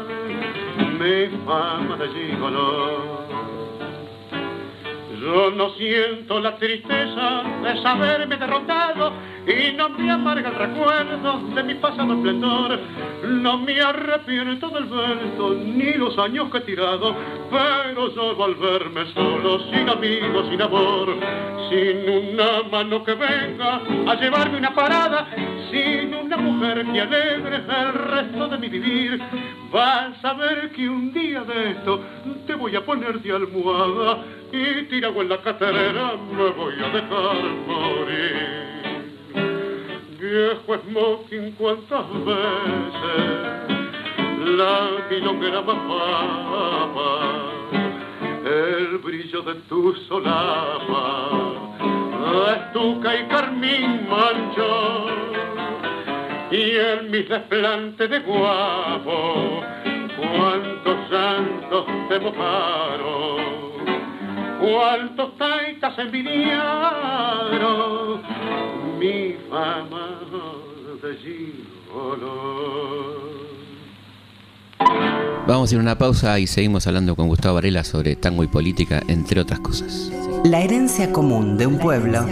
[1.00, 3.28] mi fama de gigolo.
[5.22, 9.12] Yo no siento la tristeza de saberme derrotado
[9.48, 12.80] y no me amarga el recuerdo de mi pasado esplendor.
[13.24, 17.16] No me arrepiento del vuelto ni los años que he tirado,
[17.50, 21.16] pero solo al verme solo, sin amigos, sin amor,
[21.70, 25.28] sin una mano que venga a llevarme una parada,
[25.72, 29.22] sin una mujer que alegre el resto de mi vivir,
[29.72, 32.02] vas a ver que un día de esto
[32.46, 37.44] te voy a poner de almohada y tirado en la caterera me voy a dejar
[37.66, 38.77] morir.
[40.30, 43.24] Viejo smoking, cuántas veces.
[44.58, 47.48] La milonguera bajaba
[48.44, 51.32] el brillo de tu solapa,
[52.58, 55.06] estuca y carmín manchó
[56.52, 59.62] y en mis desplantes de guapo
[60.18, 63.38] cuántos santos te mojaron
[64.60, 67.28] cuántos taitas envidiaron
[68.98, 70.20] mi fama
[71.02, 72.68] de gigolo.
[75.48, 78.48] Vamos a ir a una pausa y seguimos hablando con Gustavo Varela sobre tango y
[78.48, 80.12] política, entre otras cosas.
[80.44, 82.26] La herencia común de un pueblo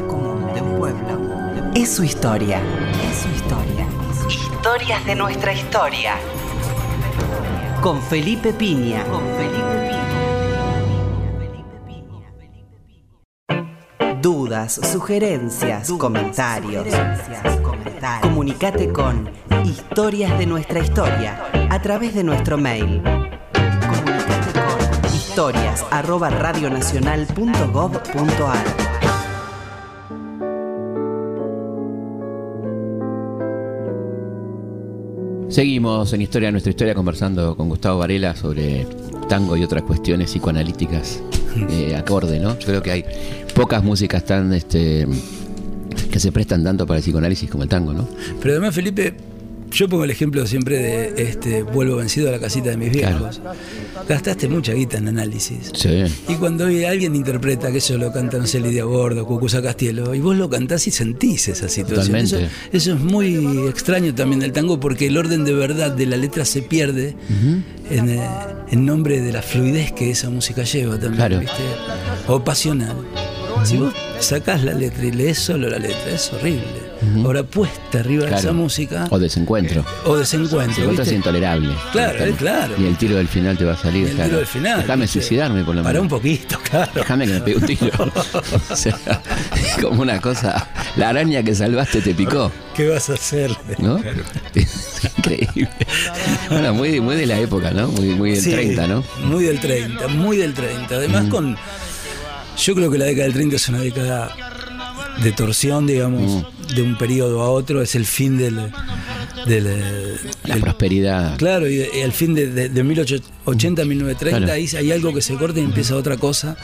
[1.75, 2.61] es su historia.
[3.09, 3.87] Es su historia.
[4.29, 6.15] Historias de nuestra historia.
[7.81, 9.03] Con Felipe Piña.
[9.05, 9.84] Con Felipe
[14.55, 16.87] Dudas, sugerencias, comentarios.
[18.21, 19.29] Comunicate con
[19.65, 23.01] Historias de nuestra historia a través de nuestro mail.
[23.03, 24.77] Comunicate con
[25.13, 28.65] historias arroba radionacional.gov.ar
[35.49, 38.87] Seguimos en Historia de nuestra historia conversando con Gustavo Varela sobre
[39.27, 41.21] tango y otras cuestiones psicoanalíticas
[41.69, 42.57] eh, acorde, ¿no?
[42.59, 43.05] Yo creo que hay
[43.53, 45.07] pocas músicas tan este
[46.11, 48.07] que se prestan tanto para el psicoanálisis como el tango, ¿no?
[48.41, 49.15] Pero además, Felipe,
[49.75, 53.41] yo pongo el ejemplo siempre de este vuelvo vencido a la casita de mis viejos.
[54.07, 55.71] Gastaste mucha guita en análisis.
[55.75, 56.03] Sí.
[56.27, 60.19] Y cuando alguien interpreta que eso lo canta, no sé, Lidia Bordo, Cucuza Castielo, y
[60.19, 62.15] vos lo cantás y sentís esa situación.
[62.15, 62.55] Eso, Totalmente.
[62.77, 66.45] eso es muy extraño también del tango porque el orden de verdad de la letra
[66.45, 67.15] se pierde
[67.89, 68.21] en, eh,
[68.71, 71.39] en nombre de la fluidez que esa música lleva también, Claro.
[71.39, 71.63] ¿viste?
[72.27, 72.95] O pasional.
[73.63, 76.84] Si vos sacás la letra y lees solo la letra, es horrible.
[77.23, 79.85] Ahora puesta arriba de esa música O desencuentro.
[80.05, 80.67] o desencuentro.
[80.67, 81.73] Desencuentro es intolerable.
[81.91, 82.31] Claro, Claro.
[82.31, 82.73] eh, claro.
[82.77, 84.07] Y el tiro del final te va a salir.
[84.07, 84.25] El claro.
[84.29, 84.81] tiro del final.
[84.81, 85.85] Déjame suicidarme por lo menos.
[85.85, 86.91] Para un poquito, claro.
[86.95, 87.91] Déjame que me pegue un tiro.
[88.69, 88.97] o sea,
[89.55, 90.69] es como una cosa.
[90.95, 93.51] La araña que salvaste te picó, ¿Qué vas a hacer?
[93.79, 93.99] ¿no?
[95.17, 95.69] Increíble.
[96.49, 97.87] Bueno, muy, muy de la época, ¿no?
[97.89, 99.03] Muy, muy del Sí, 30, ¿no?
[99.23, 100.95] Muy del 30, muy del 30.
[100.95, 101.57] Además, con.
[102.57, 104.31] Yo creo que la década del 30 es una década
[105.21, 107.81] de torsión, digamos, de un periodo a otro.
[107.81, 108.55] Es el fin del.
[109.45, 111.37] del, La del- prosperidad.
[111.37, 114.53] Claro, y, y al fin de, de, de 1880 a 1930 Claro.
[114.53, 116.57] ahí hay algo que se corta y empieza otra cosa.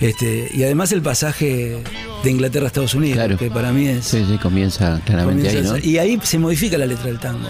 [0.00, 1.82] Este, y además el pasaje
[2.24, 3.36] de Inglaterra a Estados Unidos, Claro.
[3.36, 4.06] que para mí es.
[4.06, 5.76] Sí, sí, comienza claramente ahí, ¿no?
[5.78, 7.48] Y ahí se modifica la letra del tango.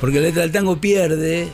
[0.00, 1.48] Porque la letra del tango pierde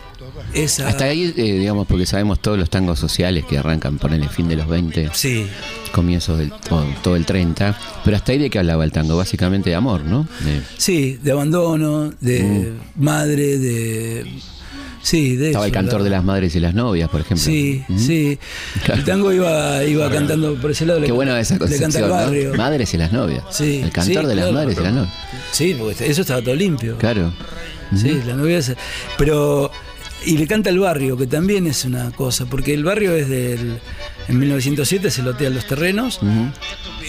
[0.53, 0.89] esa.
[0.89, 4.49] Hasta ahí, eh, digamos, porque sabemos todos los tangos sociales que arrancan por el fin
[4.49, 5.47] de los 20, Sí,
[5.93, 9.71] comienzos del todo, todo el 30, pero hasta ahí de qué hablaba el tango, básicamente
[9.71, 10.27] de amor, ¿no?
[10.41, 13.05] De- sí, de abandono, de Mm.
[13.05, 14.27] madre, de,
[15.05, 17.45] Sí, de Estaba el cantor de las madres y las novias, por ejemplo.
[17.45, 18.39] Sí, sí.
[18.85, 19.01] Claro.
[19.01, 20.99] El tango iba, iba cantando por ese lado.
[21.01, 22.51] le Qué can- buena esa Le canta concepción, el barrio.
[22.51, 22.57] ¿no?
[22.57, 23.45] Madres y las novias.
[23.51, 25.15] Sí, El cantor sí, de las madres y las novias.
[25.53, 26.97] Sí, porque eso estaba todo limpio.
[26.99, 27.33] Claro.
[27.95, 28.75] Sí, la novia es-
[29.19, 29.71] Pero.
[30.27, 33.79] Y le canta el barrio, que también es una cosa, porque el barrio es del.
[34.29, 36.19] En 1907 se lotean los terrenos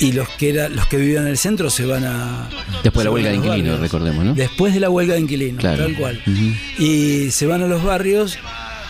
[0.01, 2.49] y los que era, los que vivían en el centro se van a.
[2.83, 4.33] Después de la huelga de inquilinos, recordemos, ¿no?
[4.33, 5.83] Después de la huelga de inquilinos, Claro.
[5.85, 6.21] tal cual.
[6.77, 8.37] Y se van a los barrios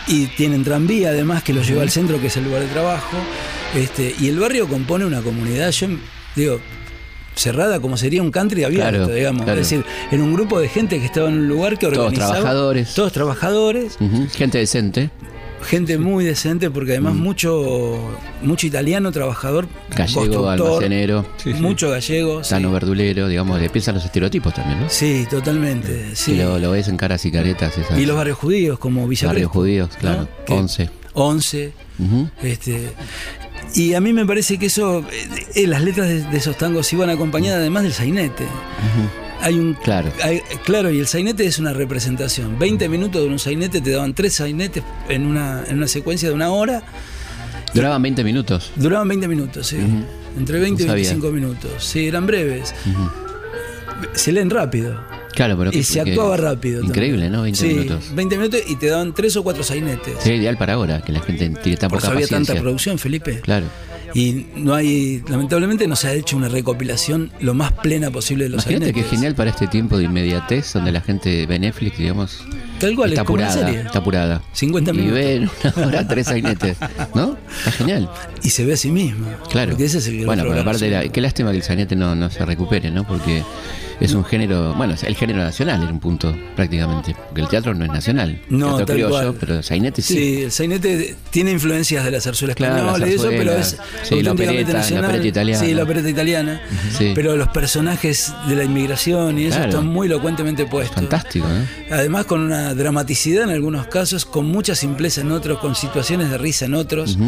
[0.08, 3.16] y tienen tranvía además que los lleva al centro, que es el lugar de trabajo.
[3.74, 5.88] Este, y el barrio compone una comunidad, yo
[6.34, 6.60] digo,
[7.36, 9.44] cerrada como sería un country abierto, Claro, digamos.
[9.44, 9.60] claro.
[9.60, 12.32] Es decir, en un grupo de gente que estaba en un lugar que Todos organizaba.
[12.32, 12.94] trabajadores.
[12.94, 13.98] Todos trabajadores.
[14.34, 15.10] Gente decente.
[15.62, 17.98] gente muy decente, porque además mucho,
[18.42, 22.44] mucho italiano trabajador, Gallego, almacenero, mucho gallego.
[22.44, 22.50] sí.
[22.50, 24.88] sano verdulero, digamos, le piensan los estereotipos también, ¿no?
[24.88, 26.14] Sí, totalmente.
[26.14, 26.32] Sí.
[26.32, 27.76] Y lo, lo ves en caras y caretas.
[27.76, 27.98] Esas.
[27.98, 29.98] Y los barrios judíos, como Villa Barrios judíos, ¿no?
[29.98, 30.28] claro.
[30.46, 30.90] Que- 11.
[31.14, 31.72] 11.
[31.98, 32.28] Ujú.
[32.42, 32.92] Este,
[33.74, 36.92] y a mí me parece que eso, eh, eh, las letras de, de esos tangos
[36.92, 38.44] iban acompañadas además del sainete.
[39.42, 40.10] Hay un, Claro.
[40.22, 42.58] hay- claro, y el sainete es una representación.
[42.58, 46.34] 20 minutos de un sainete te daban tres sainetes en una, en una secuencia de
[46.34, 46.82] una hora.
[47.74, 48.72] Duraban 20 minutos.
[48.76, 49.76] Duraban 20 minutos, sí.
[50.38, 51.04] Entre 20 y No sabía.
[51.10, 51.84] 25 minutos.
[51.84, 52.74] Sí, eran breves.
[54.14, 54.98] Se leen rápido.
[55.36, 56.80] Claro, pero y se actuaba rápido.
[56.80, 56.90] también.
[56.96, 57.42] Increíble, ¿no?
[57.42, 58.12] 20 Sí, minutos.
[58.14, 60.18] 20 minutos y te daban tres o cuatro sainetes.
[60.20, 63.40] Sería ideal para ahora, que la gente tiene tan Por poca había tanta producción, Felipe.
[63.42, 63.66] Claro.
[64.14, 68.50] Y no hay, lamentablemente no se ha hecho una recopilación lo más plena posible de
[68.50, 71.98] los Imagínate que es genial para este tiempo de inmediatez, donde la gente ve Netflix,
[71.98, 72.38] digamos,
[72.78, 73.80] Tal cual, está apurada, serie.
[73.80, 74.42] está apurada.
[74.52, 75.14] 50 Y minutos.
[75.14, 76.78] ve en una hora tres sainetes,
[77.14, 77.36] ¿no?
[77.58, 78.08] Está genial.
[78.42, 79.26] Y se ve a sí mismo.
[79.50, 79.70] Claro.
[79.72, 82.30] Porque ese es el bueno, pero aparte, la- qué lástima que el sainete no, no
[82.30, 83.06] se recupere, ¿no?
[83.06, 83.42] Porque
[84.00, 87.14] es un género, bueno, es el género nacional en un punto, prácticamente.
[87.26, 88.40] Porque el teatro no es nacional.
[88.48, 89.36] No, teatro tal criollo, cual.
[89.40, 90.14] pero el sainete sí.
[90.14, 93.76] Sí, el sainete tiene influencias de la zarzuela Claro, española la y eso, pero es
[94.02, 95.04] sí, la opereta, la nacional.
[95.06, 95.64] opereta italiana.
[95.64, 96.60] Sí, la opereta italiana.
[96.96, 97.12] Sí.
[97.14, 99.70] Pero los personajes de la inmigración y eso Claro.
[99.70, 100.94] están muy elocuentemente puestos.
[100.96, 101.86] Fantástico, ¿eh?
[101.90, 106.38] Además con una dramaticidad en algunos casos, con mucha simpleza en otros, con situaciones de
[106.38, 107.18] risa en otros,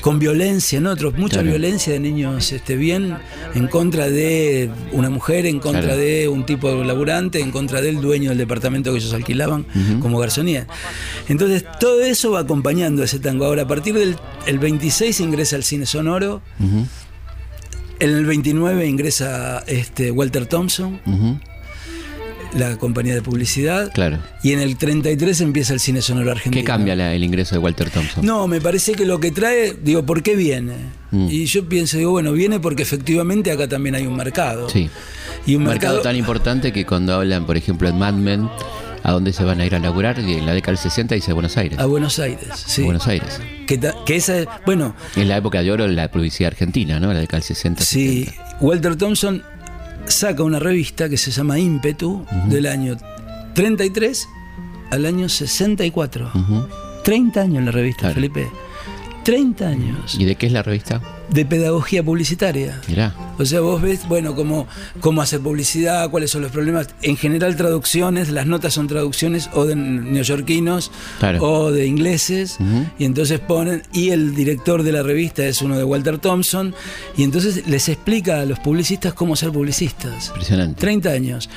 [0.00, 1.48] con violencia en otros, mucha Claro.
[1.50, 3.16] violencia de niños este, bien
[3.54, 5.96] en contra de una mujer, en contra Claro.
[6.06, 9.66] De un tipo laburante, en contra del dueño del departamento que ellos alquilaban
[10.00, 10.66] como garzonía.
[11.28, 13.44] Entonces todo eso va acompañando ese tango.
[13.44, 14.16] Ahora a partir del
[14.46, 16.42] el 26 ingresa al cine sonoro,
[17.98, 21.00] en el 29 ingresa este, Walter Thompson,
[22.56, 23.92] la compañía de publicidad.
[23.92, 24.18] Claro.
[24.42, 26.60] Y en el 33 empieza el cine sonoro argentino.
[26.60, 28.24] ¿Qué cambia la- el ingreso de Walter Thompson?
[28.24, 30.74] No, me parece que lo que trae, digo, ¿por qué viene?
[31.10, 31.28] Mm.
[31.30, 34.68] Y yo pienso, digo, bueno, viene porque efectivamente acá también hay un mercado.
[34.68, 34.88] Sí.
[35.46, 38.48] Y un mercado mercado, tan importante que cuando hablan, por ejemplo, en Mad Men,
[39.04, 41.32] a dónde se van a ir a laburar, y en la década del 60 dice
[41.32, 41.78] Buenos Aires.
[41.78, 42.82] a Buenos Aires, sí.
[42.82, 43.40] A Buenos Aires.
[43.68, 47.12] Que, ta- que esa es, bueno, En la época de oro la publicidad argentina, ¿no?
[47.12, 47.84] La década del 60.
[47.84, 48.56] sí, 70.
[48.60, 49.44] Walter Thompson
[50.08, 52.96] saca una revista que se llama Ímpetu del año
[53.54, 54.28] 33
[54.90, 56.30] al año 64.
[56.34, 56.66] Ujú.
[57.04, 58.14] 30 años la revista, Claro.
[58.14, 58.48] Felipe.
[59.24, 61.00] 30 años ¿Y de qué es la revista?
[61.30, 62.80] De pedagogía publicitaria.
[62.88, 63.14] Mirá.
[63.38, 64.66] O sea, vos ves, bueno, cómo,
[65.00, 66.88] cómo hacer publicidad, cuáles son los problemas.
[67.02, 71.42] En general, traducciones, las notas son traducciones o de neoyorquinos Claro.
[71.42, 72.58] o de ingleses.
[72.98, 76.74] Y entonces ponen, y el director de la revista es uno de Walter Thompson.
[77.16, 80.28] Y entonces les explica a los publicistas cómo ser publicistas.
[80.28, 80.80] Impresionante.
[80.80, 81.50] 30 años.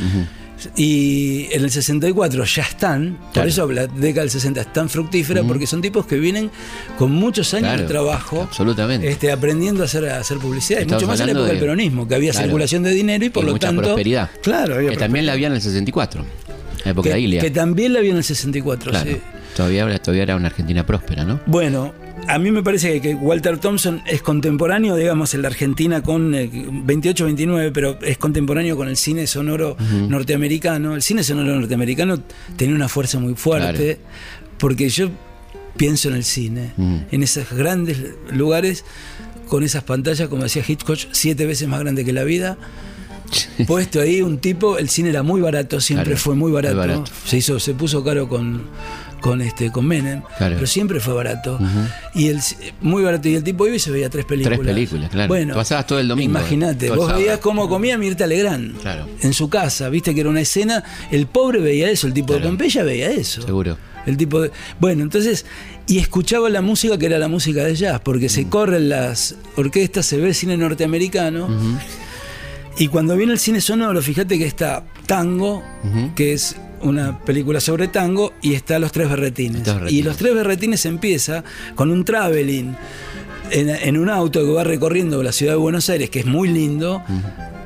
[0.75, 5.43] Y en el 64 ya están, por eso la década del 60 es tan fructífera,
[5.43, 6.51] porque son tipos que vienen
[6.97, 9.09] con muchos años Claro, de trabajo, absolutamente.
[9.09, 10.81] este, aprendiendo a hacer, a hacer publicidad.
[10.81, 12.45] Y mucho más en la época del de- peronismo, que había Claro.
[12.47, 13.81] circulación de dinero y por Y lo mucha tanto.
[13.83, 14.29] prosperidad.
[14.41, 16.25] Claro, había Que también la había en el 64.
[16.85, 17.41] La época que, de Ilia.
[17.41, 19.09] que también la había en el 64, Claro.
[19.11, 19.17] sí.
[19.55, 21.39] Todavía, todavía era una Argentina próspera, ¿no?
[21.45, 21.93] Bueno,
[22.29, 27.71] a mí me parece que, Walter Thompson es contemporáneo, digamos, en la Argentina con 28-29,
[27.73, 29.75] pero es contemporáneo con el cine sonoro
[30.07, 30.93] norteamericano.
[30.93, 32.21] El cine sonoro norteamericano
[32.55, 33.97] tenía una fuerza muy fuerte,
[34.59, 35.09] porque yo
[35.75, 37.97] pienso en el cine, en esos grandes
[38.31, 38.85] lugares,
[39.47, 42.59] con esas pantallas, como decía Hitchcock, siete veces más grande que la vida.
[43.65, 46.75] Puesto ahí un tipo, el cine era muy barato, siempre Claro, fue muy barato.
[46.75, 47.11] muy barato.
[47.25, 48.63] Se hizo, se puso caro con,
[49.19, 50.55] con este, con Menem, Claro.
[50.55, 51.59] pero siempre fue barato.
[52.13, 52.39] Y el
[52.81, 53.27] muy barato.
[53.27, 54.59] Y el tipo iba y se veía tres películas.
[54.59, 55.27] Tres películas, claro.
[55.27, 57.17] Bueno, Pasabas todo el domingo, Imagínate, vos sábado.
[57.19, 59.07] veías cómo comía Mirta Legrand Claro.
[59.21, 62.39] en su casa, viste que era una escena, el pobre veía eso, el tipo de.
[62.39, 63.41] Pompeya veía eso.
[63.41, 63.77] Seguro.
[64.05, 65.45] El tipo de, bueno, entonces,
[65.85, 70.05] y escuchaba la música que era la música de jazz, porque se corren las orquestas,
[70.05, 71.47] se ve el cine norteamericano.
[72.77, 75.63] Y cuando viene el cine sonoro, fíjate que está Tango,
[76.15, 79.55] que es una película sobre tango, y está Los Tres Berretines.
[79.57, 79.99] Los Tres Berretines.
[79.99, 81.43] Y Los Tres Berretines empieza
[81.73, 82.75] con un traveling
[83.49, 86.47] en, en un auto que va recorriendo la ciudad de Buenos Aires, que es muy
[86.49, 87.01] lindo,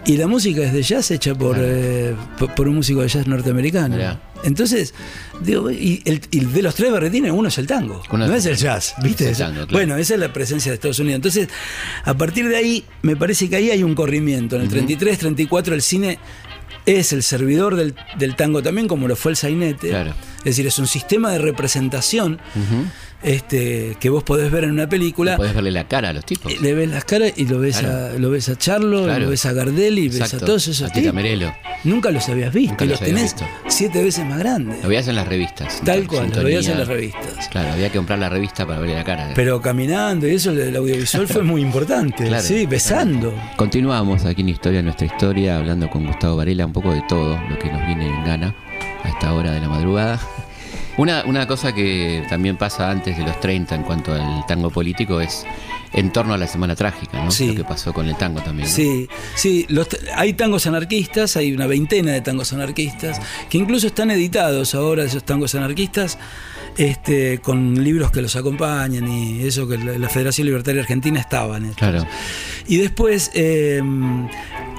[0.05, 3.27] y la música es de jazz hecha por, eh, por, por un músico de jazz
[3.27, 3.97] norteamericano.
[4.45, 4.93] Entonces,
[5.41, 8.45] digo, y, el, y de los tres berretines, uno es el tango, Uno no es-
[8.45, 9.29] el jazz, ¿viste?
[9.29, 9.71] es el tango, claro.
[9.71, 11.15] Bueno, esa es la presencia de Estados Unidos.
[11.17, 11.47] Entonces,
[12.03, 14.57] a partir de ahí, me parece que ahí hay un corrimiento.
[14.57, 16.19] En el 33, 34, el cine
[16.85, 19.89] es el servidor del, del tango también, como lo fue el sainete.
[19.89, 20.13] Claro.
[20.39, 22.39] Es decir, es un sistema de representación
[23.23, 25.37] este, que vos podés ver en una película.
[25.37, 26.59] Podés verle la cara a los tipos.
[26.61, 28.15] Le ves las caras y lo ves, Claro.
[28.15, 29.23] a, lo ves a Charlo, Claro.
[29.25, 30.45] lo ves a Gardelli, ves Exacto.
[30.45, 31.13] a todos esos A tipos.
[31.13, 31.53] Merelo.
[31.85, 33.45] Nunca los habías visto Nunca y los tenés visto.
[33.67, 34.81] siete veces más grandes.
[34.83, 35.81] Lo veías en las revistas.
[35.83, 37.47] Tal cual, lo veías en las revistas.
[37.49, 39.31] Claro, había que comprar la revista para verle la cara.
[39.35, 42.23] Pero caminando y eso, el audiovisual fue muy importante.
[42.33, 42.43] Claro.
[42.43, 43.33] sí, besando.
[43.57, 47.59] Continuamos aquí en Historia Nuestra Historia, hablando con Gustavo Varela un poco de todo lo
[47.59, 48.55] que nos viene en gana
[49.03, 50.19] a esta hora de la madrugada.
[50.97, 55.19] Una, una cosa que también pasa antes de los 30 en cuanto al tango político
[55.19, 55.45] es
[55.93, 57.31] en torno a la Semana Trágica, ¿no?
[57.31, 57.47] Sí.
[57.47, 58.67] Lo que pasó con el tango también.
[58.67, 58.75] ¿no?
[58.75, 64.11] Sí, sí, los hay tangos anarquistas, hay una veintena de tangos anarquistas, que incluso están
[64.11, 66.17] editados ahora esos tangos anarquistas,
[66.77, 71.65] este, con libros que los acompañan y eso que la, Federación Libertaria Argentina estaban.
[71.65, 71.77] estos.
[71.77, 72.07] Claro.
[72.67, 73.81] Y después eh,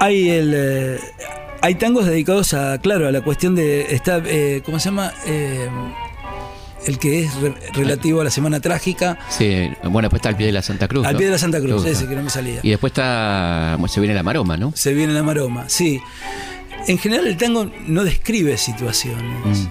[0.00, 0.98] hay el eh,
[1.60, 5.12] hay tangos dedicados a, claro, a la cuestión de está, eh, ¿cómo se llama?
[6.86, 9.18] El que es re- relativo a la Semana Trágica.
[9.30, 11.06] Sí, bueno, después está al pie de la Santa Cruz.
[11.06, 11.18] Al ¿no?
[11.18, 12.60] pie de la Santa Cruz, ese que no me salía.
[12.62, 14.72] Y después está, se viene la maroma, ¿no?
[14.74, 16.00] Se viene la maroma, sí.
[16.86, 19.60] En general el tango no describe situaciones.
[19.60, 19.66] Mm.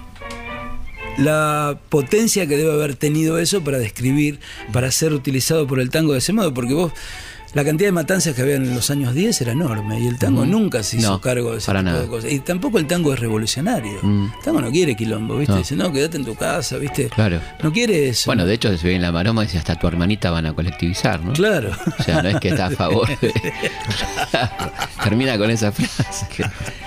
[1.23, 4.39] La potencia que debe haber tenido eso para describir,
[4.71, 6.91] para ser utilizado por el tango de ese modo, porque vos,
[7.53, 10.45] la cantidad de matanzas que había en los años 10 era enorme y el tango
[10.45, 12.01] nunca se hizo No, cargo de ese para tipo nada.
[12.01, 12.31] de cosas.
[12.31, 13.99] Y tampoco el tango es revolucionario.
[14.01, 14.31] Mm.
[14.37, 15.53] El tango no quiere quilombo, ¿viste?
[15.53, 15.57] No.
[15.59, 17.09] Dice, no, quédate en tu casa, ¿viste?
[17.09, 17.39] Claro.
[17.61, 18.23] No quiere eso.
[18.27, 21.23] Bueno, de hecho, se viene la maroma y dice, hasta tu hermanita van a colectivizar,
[21.23, 21.33] ¿no?
[21.33, 21.71] Claro.
[21.99, 23.07] O sea, no es que está a favor.
[23.19, 23.33] de-
[25.03, 26.27] Termina con esa frase.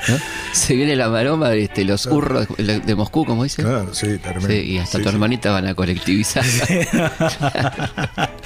[0.08, 0.16] ¿no?
[0.52, 3.62] Se viene la maroma, este, los hurros de, de Moscú, como dice.
[3.62, 4.48] Claro, sí, tremendo.
[4.48, 5.14] Sí, y hasta Sí, tu sí.
[5.14, 6.44] hermanita van a colectivizar.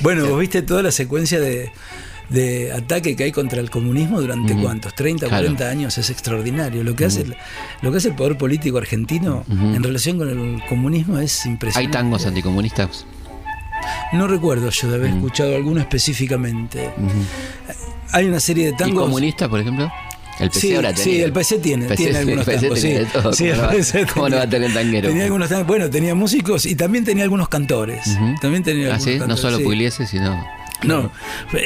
[0.00, 1.69] Bueno, vos viste toda la secuencia de,
[2.28, 5.42] de ataque que hay contra el comunismo durante cuántos, 30, Claro.
[5.42, 6.84] 40 años, es extraordinario.
[6.84, 7.36] Lo que, hace, el-
[7.82, 11.96] lo que hace el poder político argentino en relación con el comunismo es Hay impresionante.
[11.98, 13.04] tangos anticomunistas.
[14.12, 16.90] No recuerdo yo de haber escuchado alguno específicamente.
[18.12, 19.04] Hay una serie de ¿Y tangos.
[19.04, 19.90] comunistas, por ejemplo?
[20.38, 23.04] El PC Sí, ahora sí, el PC tiene, tiene algunos PC tangos, tenía sí.
[23.04, 23.32] de todo.
[23.32, 25.08] Sí, ¿Cómo, el PC cómo no va a tener tanguero?
[25.08, 28.06] Tenía algunos tangos, bueno, tenía músicos y también tenía algunos cantores.
[28.06, 28.34] Ujú.
[28.40, 29.64] También tenía Ah, algunos sí, no solo sí.
[29.64, 30.42] Pugliese, sino.
[30.84, 31.12] No,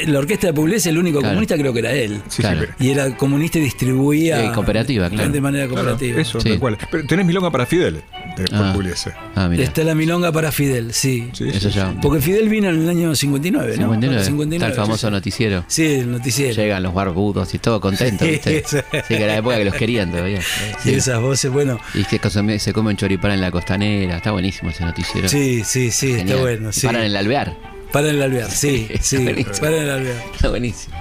[0.07, 1.31] la orquesta de Pugliese, el único Claro.
[1.33, 2.21] comunista creo que era él.
[2.27, 4.41] Sí, sí, pero- Y era comunista y distribuía.
[4.41, 5.29] Sí, cooperativa, claro.
[5.31, 6.21] De manera claro, cooperativa.
[6.21, 6.49] eso, Sí.
[6.49, 6.77] tal cual.
[6.91, 8.01] Pero tenés milonga para Fidel,
[8.37, 8.71] de Ah.
[8.73, 9.13] Pugliese.
[9.35, 9.63] Ah, mira.
[9.63, 11.29] Está la milonga para Fidel, sí.
[11.33, 11.89] Sí, Eso ya.
[11.91, 11.97] sí.
[12.01, 13.93] Porque Fidel vino en el año 59, ¿no?
[13.93, 14.55] 59.
[14.55, 15.63] Está el famoso noticiero.
[15.67, 16.53] Sí, el noticiero.
[16.53, 18.63] Llegan los barbudos y todo contentos, Sí, ¿viste?
[18.65, 18.77] sí.
[18.91, 20.39] Sí, que era la época que los querían todavía.
[20.83, 21.79] Y esas voces, bueno.
[21.93, 22.19] Y que
[22.59, 24.17] se come un choripán en la costanera.
[24.17, 25.27] Está buenísimo ese noticiero.
[25.29, 26.69] Sí, sí, sí, está bueno.
[26.83, 27.74] Paran en el alvear.
[27.95, 29.17] Para el alvear, sí, sí.
[29.23, 29.55] buenísimo.
[29.61, 30.21] Para el alvear.
[30.33, 30.95] Está buenísimo.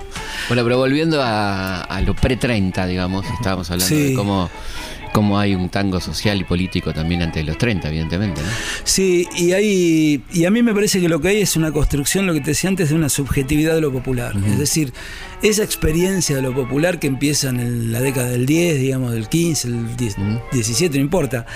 [0.46, 4.10] Bueno, pero volviendo a, a lo pre-30, digamos, estábamos hablando Sí.
[4.10, 4.48] de cómo,
[5.12, 8.48] cómo hay un tango social y político también antes de los 30, evidentemente, ¿no?
[8.84, 12.26] Sí, y hay y a mí me parece que lo que hay es una construcción,
[12.28, 14.32] lo que te decía antes, de una subjetividad de lo popular.
[14.46, 14.92] Es decir,
[15.42, 19.66] esa experiencia de lo popular que empieza en la década del 10, digamos, del 15,
[19.66, 20.40] el 10 Ujú.
[20.52, 21.46] 17, no importa.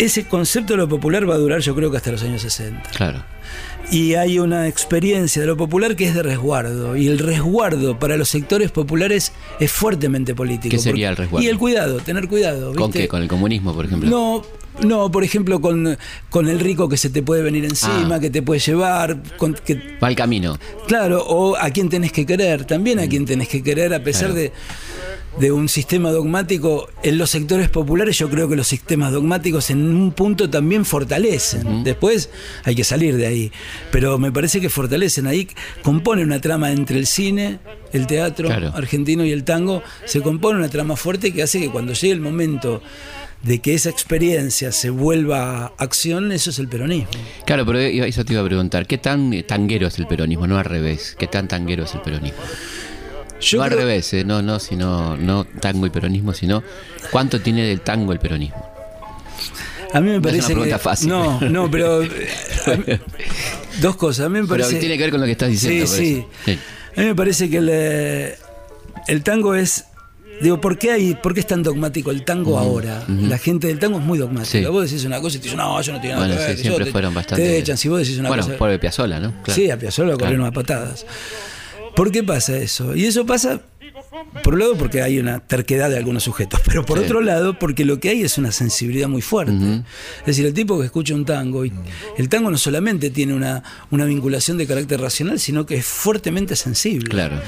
[0.00, 2.90] Ese concepto de lo popular va a durar yo creo que hasta los años 60.
[2.90, 3.22] Claro.
[3.90, 6.96] Y hay una experiencia de lo popular que es de resguardo.
[6.96, 10.70] Y el resguardo para los sectores populares es fuertemente político.
[10.70, 11.46] ¿Qué sería Porque- el resguardo?
[11.46, 12.74] Y el cuidado, tener cuidado.
[12.74, 13.08] ¿Con qué?
[13.08, 14.08] ¿Con el comunismo, por ejemplo?
[14.08, 14.42] No,
[14.86, 15.98] no, por ejemplo, con,
[16.30, 18.20] con el rico que se te puede venir encima, Ah.
[18.20, 20.56] que te puede llevar, con- que, Va al camino.
[20.86, 24.26] claro, o a quien tenés que querer, también a quien tenés que querer, a pesar
[24.30, 24.34] Claro.
[24.40, 24.52] de,
[25.38, 26.88] de un sistema dogmático.
[27.02, 31.84] En los sectores populares yo creo que los sistemas dogmáticos en un punto también fortalecen.
[31.84, 32.30] Después
[32.64, 33.52] hay que salir de ahí.
[33.92, 35.26] Pero me parece que fortalecen.
[35.26, 35.48] Ahí
[35.82, 37.58] compone una trama entre el cine,
[37.92, 38.72] el teatro Claro.
[38.74, 39.82] argentino y el tango.
[40.04, 42.82] Se compone una trama fuerte que hace que cuando llegue el momento
[43.42, 47.08] de que esa experiencia se vuelva acción, eso es el peronismo.
[47.46, 48.86] Claro, pero eso te iba a preguntar.
[48.86, 50.46] ¿Qué tan tanguero es el peronismo?
[50.46, 51.16] No al revés.
[51.18, 52.38] ¿Qué tan tanguero es el peronismo?
[53.40, 56.62] Yo no al creo- revés, eh, no, no, sino, no tango y peronismo, sino
[57.10, 58.64] cuánto tiene del tango el peronismo.
[59.92, 61.08] A mí me No es parece una pregunta que fácil.
[61.08, 62.08] no, no, pero eh,
[62.86, 62.94] mí-
[63.80, 64.26] dos cosas.
[64.26, 65.86] A mí me Pero parece tiene que ver con lo que estás diciendo.
[65.86, 66.52] Sí, sí.
[66.52, 66.58] Sí.
[66.96, 68.38] A mí me parece que el, eh,
[69.08, 69.84] el tango es
[70.40, 73.02] Digo, ¿por qué, hay, ¿por qué es tan dogmático el tango ahora?
[73.06, 73.26] ujú.
[73.26, 74.58] La gente del tango es muy dogmática.
[74.60, 74.64] Sí.
[74.64, 76.48] Vos decís una cosa y te dicen, no, yo no tengo nada Bueno, que sí,
[76.48, 76.58] ver.
[76.58, 77.44] siempre yo te- fueron bastante.
[77.44, 78.56] Te echan, si vos decís una bueno, cosa.
[78.56, 79.32] por Piazzolla, ¿no?
[79.42, 79.52] Claro.
[79.60, 81.04] Sí, a Piazzolla lo corrieron a patadas.
[81.94, 82.94] ¿Por qué pasa eso?
[82.94, 83.62] Y eso pasa,
[84.42, 87.04] por un lado, porque hay una terquedad de algunos sujetos, pero por Sí.
[87.04, 89.52] otro lado, porque lo que hay es una sensibilidad muy fuerte.
[90.20, 91.72] Es decir, el tipo que escucha un tango, y
[92.18, 96.56] el tango no solamente tiene una, una vinculación de carácter racional, sino que es fuertemente
[96.56, 97.08] sensible.
[97.08, 97.40] Claro.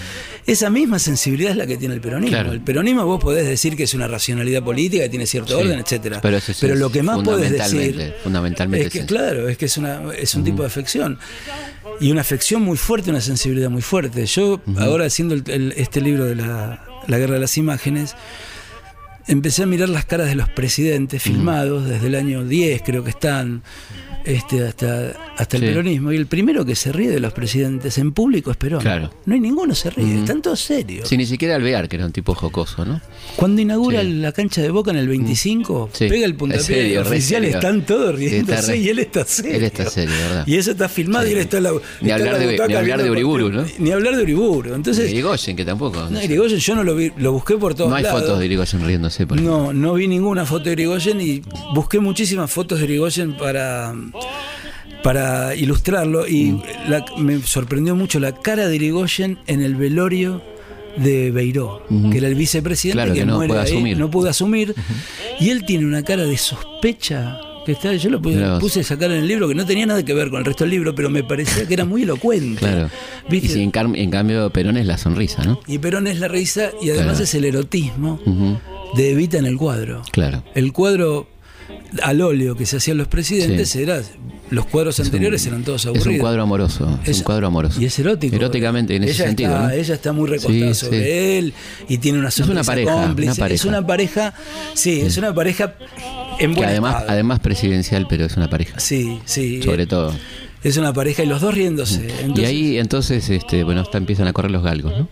[0.46, 2.36] Esa misma sensibilidad es la que tiene el peronismo.
[2.36, 2.52] Claro.
[2.52, 5.64] El peronismo vos podés decir que es una racionalidad política, que tiene cierto Sí.
[5.66, 6.20] orden, etcétera.
[6.20, 10.12] Pero es lo que más podés decir fundamentalmente es que claro, es que es una
[10.18, 11.18] es un tipo de afección
[12.00, 14.26] y una afección muy fuerte, una sensibilidad muy fuerte.
[14.26, 16.78] Yo ahora haciendo el- el- este libro de la,
[17.08, 18.16] guerra de las imágenes
[19.28, 23.10] empecé a mirar las caras de los presidentes filmados desde el año 10, creo que
[23.10, 23.62] están,
[24.24, 25.68] este, hasta, hasta el Sí.
[25.68, 26.12] peronismo.
[26.12, 28.80] Y el primero que se ríe de los presidentes en público es Perón.
[28.80, 29.10] Claro.
[29.26, 31.08] No hay ninguno se ríe, están todos serios.
[31.08, 33.00] Sí, ni siquiera Alvear, que era un tipo jocoso, ¿no?
[33.36, 34.12] Cuando inaugura Sí.
[34.12, 36.08] la cancha de Boca en el 25, Sí.
[36.08, 37.56] pega el puntapié y re oficial serio.
[37.58, 39.56] están todos riéndose re- y él está serio.
[39.56, 40.46] Él está serio, ¿verdad?
[40.46, 41.76] Y eso está filmado y él está en la Ni
[42.10, 43.48] está hablar la de- ni hablar de Uriburu.
[43.50, 43.64] ¿no?
[43.78, 44.74] Ni hablar de Uriburu.
[44.74, 46.08] Entonces, Irigoyen, que tampoco.
[46.08, 46.22] no.
[46.22, 48.20] Irigoyen yo no lo vi, lo busqué por todos No hay lados.
[48.20, 49.11] fotos de Irigoyen riéndose.
[49.26, 49.40] Por.
[49.40, 51.42] No, no vi ninguna foto de Irigoyen y
[51.74, 53.94] busqué muchísimas fotos de Irigoyen para,
[55.02, 56.62] para ilustrarlo y Mm.
[56.88, 60.42] la- me sorprendió mucho la cara de Irigoyen en el velorio
[60.96, 63.98] de Beiró, que era el vicepresidente Claro, que, que no muere puede ahí, asumir.
[63.98, 64.74] no pudo asumir
[65.40, 69.10] y él tiene una cara de sospecha que está, yo lo puse, puse a sacar
[69.12, 71.08] en el libro que no tenía nada que ver con el resto del libro, pero
[71.08, 72.58] me parecía que era muy elocuente.
[72.58, 72.90] Claro.
[73.30, 73.46] ¿Viste?
[73.46, 75.60] Y si en, en cambio Perón es la sonrisa, ¿no?
[75.68, 77.24] Y Perón es la risa y además Claro.
[77.24, 78.20] es el erotismo.
[78.96, 80.02] De Evita en el cuadro.
[80.12, 80.42] Claro.
[80.54, 81.28] El cuadro
[82.02, 83.82] al óleo que se hacían los presidentes Sí.
[83.82, 84.00] era.
[84.50, 86.06] Los cuadros Es un- anteriores eran todos aburridos.
[86.08, 86.98] Es un cuadro amoroso.
[87.04, 87.80] Es, Es- un cuadro amoroso.
[87.80, 88.36] Y es erótico.
[88.36, 89.50] Eróticamente, en ese ella sentido.
[89.52, 89.70] Está, ¿no?
[89.70, 91.10] Ella está muy recostada Sí, sobre sí.
[91.38, 91.54] él
[91.88, 93.30] y tiene una sonrisa una pareja, cómplice.
[93.30, 93.54] una pareja.
[93.54, 94.34] Es una pareja.
[94.74, 95.74] Sí, es una pareja
[96.38, 97.10] en Que buen además, estado.
[97.12, 98.78] además presidencial, pero es una pareja.
[98.78, 99.62] Sí, sí.
[99.62, 100.12] Sobre todo.
[100.62, 102.06] Es una pareja y los dos riéndose.
[102.06, 105.08] y Entonces, ahí entonces, este, bueno, hasta empiezan a correr los galgos, ¿no?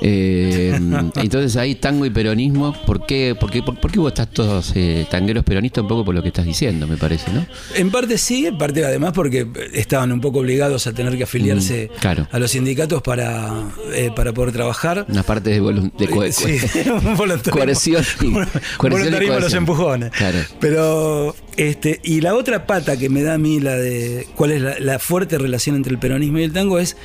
[0.00, 0.78] Eh,
[1.16, 4.72] entonces ahí tango y peronismo, ¿por qué, por qué, por, por qué vos estás todos
[4.74, 5.82] eh, tangueros peronistas?
[5.82, 7.46] Un poco por lo que estás diciendo, me parece, ¿no?
[7.74, 11.90] En parte sí, en parte además porque estaban un poco obligados a tener que afiliarse
[11.96, 12.28] Mm, claro.
[12.30, 15.06] a los sindicatos para, eh, para poder trabajar.
[15.08, 15.60] Una parte de,
[15.98, 16.58] de co- Sí,
[17.50, 20.10] coerción y- coerción y los empujones.
[20.12, 20.38] Claro.
[20.60, 24.62] Pero, este, y la otra pata que me da a mí la de cuál es
[24.62, 26.96] la, la fuerte relación entre el peronismo y el tango es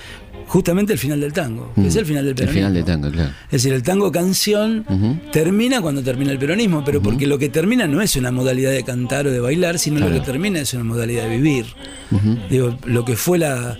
[0.47, 1.71] justamente el final del tango.
[1.75, 2.59] que Mm, Es el final del el peronismo.
[2.59, 3.29] final del tango, claro.
[3.45, 4.85] Es decir, el tango canción
[5.31, 8.83] termina cuando termina el peronismo, pero porque lo que termina no es una modalidad de
[8.83, 10.13] cantar o de bailar, sino Claro.
[10.13, 11.65] lo que termina es una modalidad de vivir.
[12.49, 13.77] Digo, lo que fue la,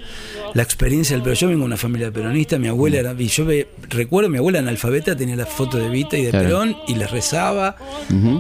[0.54, 3.45] la experiencia del pero yo vengo de una familia peronista, mi abuela era, y yo
[3.45, 6.45] ve- recuerdo mi abuela analfabeta tenía la foto de Vita y de Claro.
[6.45, 7.76] Perón y les rezaba,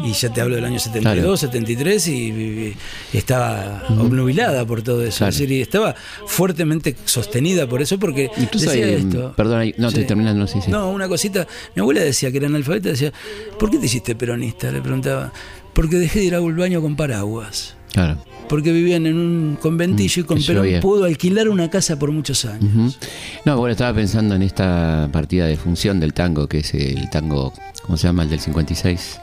[0.03, 1.37] y ya te hablo del año 72, Claro.
[1.37, 2.75] 73, y, y-
[3.13, 5.17] y estaba obnubilada por todo eso.
[5.19, 5.29] Claro.
[5.29, 5.95] Es decir, y estaba
[6.27, 9.33] fuertemente sostenida por eso, porque Incluso decía esto.
[9.35, 10.07] perdón, no, te Sí.
[10.07, 10.69] terminas, no sé si.
[10.71, 11.47] No, una cosita.
[11.75, 13.11] Mi abuela decía que era analfabeta, decía,
[13.59, 14.71] ¿por qué te hiciste peronista?
[14.71, 15.31] Le preguntaba.
[15.73, 17.75] Porque dejé de ir al baño con paraguas.
[17.93, 18.23] Claro.
[18.49, 22.45] Porque vivían en un conventillo y con que Perón pudo alquilar una casa por muchos
[22.45, 22.97] años.
[23.45, 27.53] No, bueno, estaba pensando en esta partida de función del tango, que es el tango,
[27.83, 28.23] ¿cómo se llama?
[28.23, 29.19] El del 56.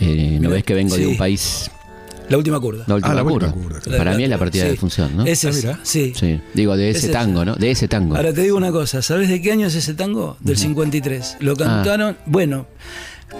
[0.00, 1.70] Eh, ¿No ves que vengo de un país?
[2.28, 2.84] La última curda.
[2.86, 3.48] La última Ah, la curva.
[3.48, 3.98] última curva, claro.
[3.98, 4.70] Para mí es la partida Sí.
[4.70, 5.24] de función, ¿no?
[5.24, 5.80] Ese Ah, es, mira.
[5.82, 6.12] sí.
[6.14, 7.54] Sí, digo, de ese Ese- tango, ¿no?
[7.56, 8.16] De ese tango.
[8.16, 10.36] Ahora te digo una cosa, ¿sabes de qué año es ese tango?
[10.40, 11.38] Del 53.
[11.40, 12.66] Lo cantaron, bueno,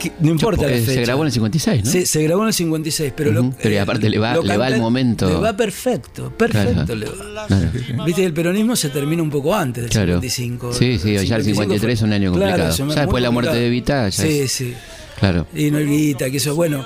[0.00, 0.92] que- no importa la fecha.
[0.92, 1.90] se grabó en el 56, ¿no?
[1.90, 4.34] Sí, se grabó en el 56, pero, lo- Ujú, pero y eh, aparte le va-
[4.34, 5.28] lo le va el momento.
[5.28, 6.94] Le va perfecto, perfecto Claro.
[6.96, 7.46] le va.
[7.46, 8.04] Claro.
[8.04, 10.20] Viste, el peronismo se termina un poco antes del Claro.
[10.20, 10.72] 55.
[10.74, 12.76] Sí, sí, ya el 53 es un año complicado.
[12.76, 13.54] Ya después de la muerte complicado.
[13.54, 14.74] de Evita, ya Sí, es- sí.
[15.18, 15.46] Claro.
[15.54, 16.84] Y no hay guita, que eso, bueno.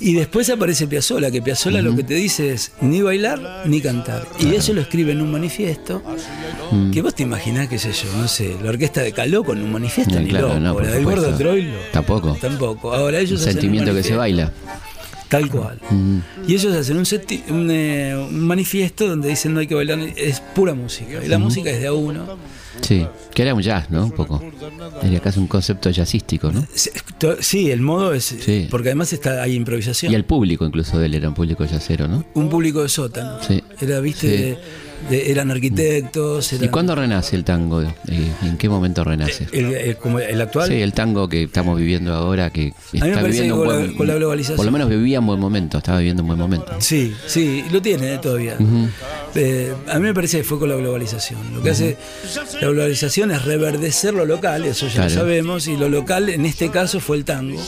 [0.00, 4.26] Y después aparece Piazzolla, que Piazzolla lo que te dice es ni bailar ni cantar.
[4.38, 6.02] Y eso lo escribe en un manifiesto.
[6.70, 6.90] Mm.
[6.90, 9.70] Que vos te imaginás, qué sé yo, no sé, la orquesta de Caló con un
[9.70, 10.60] manifiesto No, ni claro, loco.
[10.60, 11.76] no, la del gordo Troilo.
[11.92, 12.36] Tampoco.
[12.40, 12.94] Tampoco.
[12.94, 14.52] Ahora ellos hacen sentimiento que se baila.
[15.28, 15.78] Tal cual.
[16.48, 17.06] Y ellos hacen un,
[17.54, 21.22] un, eh, un manifiesto donde dicen no hay que bailar, es pura música.
[21.24, 22.38] Y la música es de a uno.
[22.80, 24.04] Sí, que era un jazz, ¿no?
[24.04, 24.42] Un poco.
[25.02, 26.66] Era casi un concepto jazzístico, ¿no?
[27.40, 28.24] Sí, el modo es.
[28.24, 28.66] Sí.
[28.70, 30.10] Porque además está hay improvisación.
[30.12, 32.24] Y el público incluso de él era un público jazzero, ¿no?
[32.34, 33.38] Un público de sótano.
[33.46, 33.62] Sí.
[33.80, 34.58] Era, viste,
[35.08, 36.52] de- eran arquitectos.
[36.54, 37.82] ¿Y cuándo renace el tango?
[37.82, 37.92] Eh,
[38.42, 39.46] ¿En qué momento renace?
[39.52, 40.68] El, el- como el actual.
[40.68, 43.96] Sí, el tango que estamos viviendo ahora, que está viviendo que un con la- buen-
[43.96, 46.72] con la globalización- Por lo menos vivía un buen momento, estaba viviendo un buen momento.
[46.80, 48.56] Sí, sí, lo tiene todavía.
[49.34, 51.38] Eh, a mí me parece que fue con la globalización.
[51.54, 51.96] Lo que hace
[52.60, 55.08] la globalización es reverdecer lo local, eso ya Claro.
[55.10, 57.60] lo sabemos, y lo local en este caso fue el tango.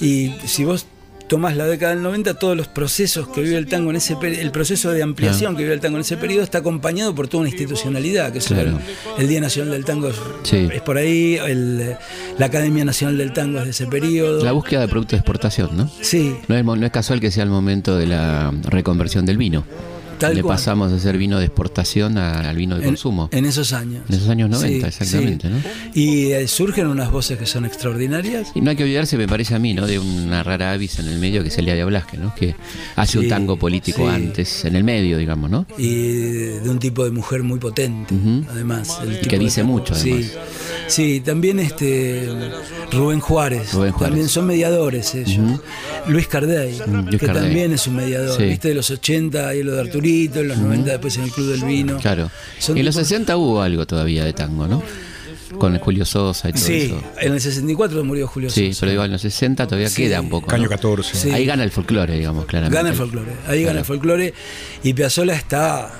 [0.00, 0.86] Y si vos
[1.28, 4.38] tomás la década del 90, todos los procesos que vive el tango en ese peri-
[4.38, 7.42] el proceso de ampliación que vive el tango en ese periodo está acompañado por toda
[7.42, 8.70] una institucionalidad, que es Claro.
[9.16, 10.68] el, el Día Nacional del Tango es, Sí.
[10.72, 11.94] es por ahí, el-
[12.36, 14.42] la Academia Nacional del Tango es de ese periodo.
[14.42, 15.88] La búsqueda de productos de exportación, ¿no?
[16.00, 19.36] sí, No es, mo- no es casual que sea el momento de la reconversión del
[19.36, 19.64] vino.
[20.20, 20.56] Tal Le cual.
[20.56, 23.28] pasamos de ser vino de exportación a- al vino de en, consumo.
[23.32, 24.04] en esos años.
[24.08, 25.54] En esos años 90, Sí, exactamente, sí.
[25.54, 25.60] ¿no?
[25.94, 28.52] Y eh, surgen unas voces que son extraordinarias.
[28.54, 29.86] Y no hay que olvidarse, me parece a mí, ¿no?
[29.86, 32.32] De una rara avis en el medio que es Elia de Blasque, ¿no?
[32.34, 32.54] Que
[32.96, 35.66] hace un tango político antes, en el medio, digamos, ¿no?
[35.78, 35.88] Y
[36.60, 38.14] de un tipo de mujer muy potente,
[38.50, 38.98] además.
[39.02, 39.72] el tipo que dice tango.
[39.78, 40.30] mucho, Sí, además.
[40.88, 42.28] sí, también este
[42.92, 43.72] Rubén Juárez.
[43.72, 44.08] Rubén Juárez.
[44.10, 45.60] También son mediadores ellos.
[46.08, 47.42] Luis Cardey, Luis que Cardey.
[47.44, 48.40] también es un mediador.
[48.42, 51.48] Viste, de los 80 y lo de Arturito, en los 90 después en el Club
[51.50, 51.96] del Vino.
[51.98, 52.30] Claro.
[52.58, 54.82] Son en los tipos- 60 hubo algo todavía de tango, ¿no?
[55.58, 57.02] Con Julio Sosa y todo Sí, eso.
[57.20, 58.80] en el 64 murió Julio Sí, Sosa.
[58.80, 60.02] pero digo, en los 60 todavía Sí.
[60.04, 60.46] queda un poco.
[60.46, 60.68] Caño ¿no?
[60.68, 61.16] 14.
[61.16, 61.30] Sí.
[61.30, 62.76] Ahí gana el folclore, digamos, claramente.
[62.76, 64.32] Gana el folclore, ahí gana el folclore
[64.84, 65.90] y Piazzolla está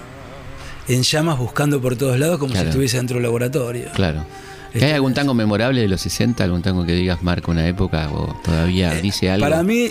[0.86, 2.66] en llamas buscando por todos lados como Claro.
[2.66, 3.86] si estuviese dentro del laboratorio.
[3.94, 4.24] Claro.
[4.72, 6.44] Este- ¿Hay algún tango memorable de los 60?
[6.44, 9.46] ¿Algún tango que digas marca una época o todavía dice algo?
[9.46, 9.90] Eh, Para mí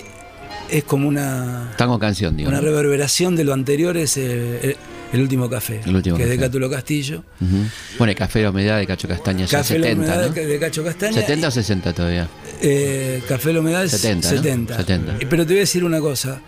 [0.70, 2.48] es como una, Tango canción, digo.
[2.48, 4.76] una reverberación de lo anterior, es eh, el,
[5.12, 6.46] el último café, El Último que es de Café.
[6.46, 7.24] Cátulo Castillo.
[7.40, 7.56] Ujú.
[7.98, 10.32] Bueno, el Café de la Humedad de Cacho Castaña ya Café la 70, humedad ¿no?
[10.34, 11.12] de, de Cacho Castaña.
[11.14, 12.28] 70 o 60 todavía.
[12.62, 14.36] Eh, Café la humedad es 70, ¿no?
[14.36, 14.76] 70.
[14.76, 15.12] 70.
[15.20, 16.40] Eh, Pero te voy a decir una cosa.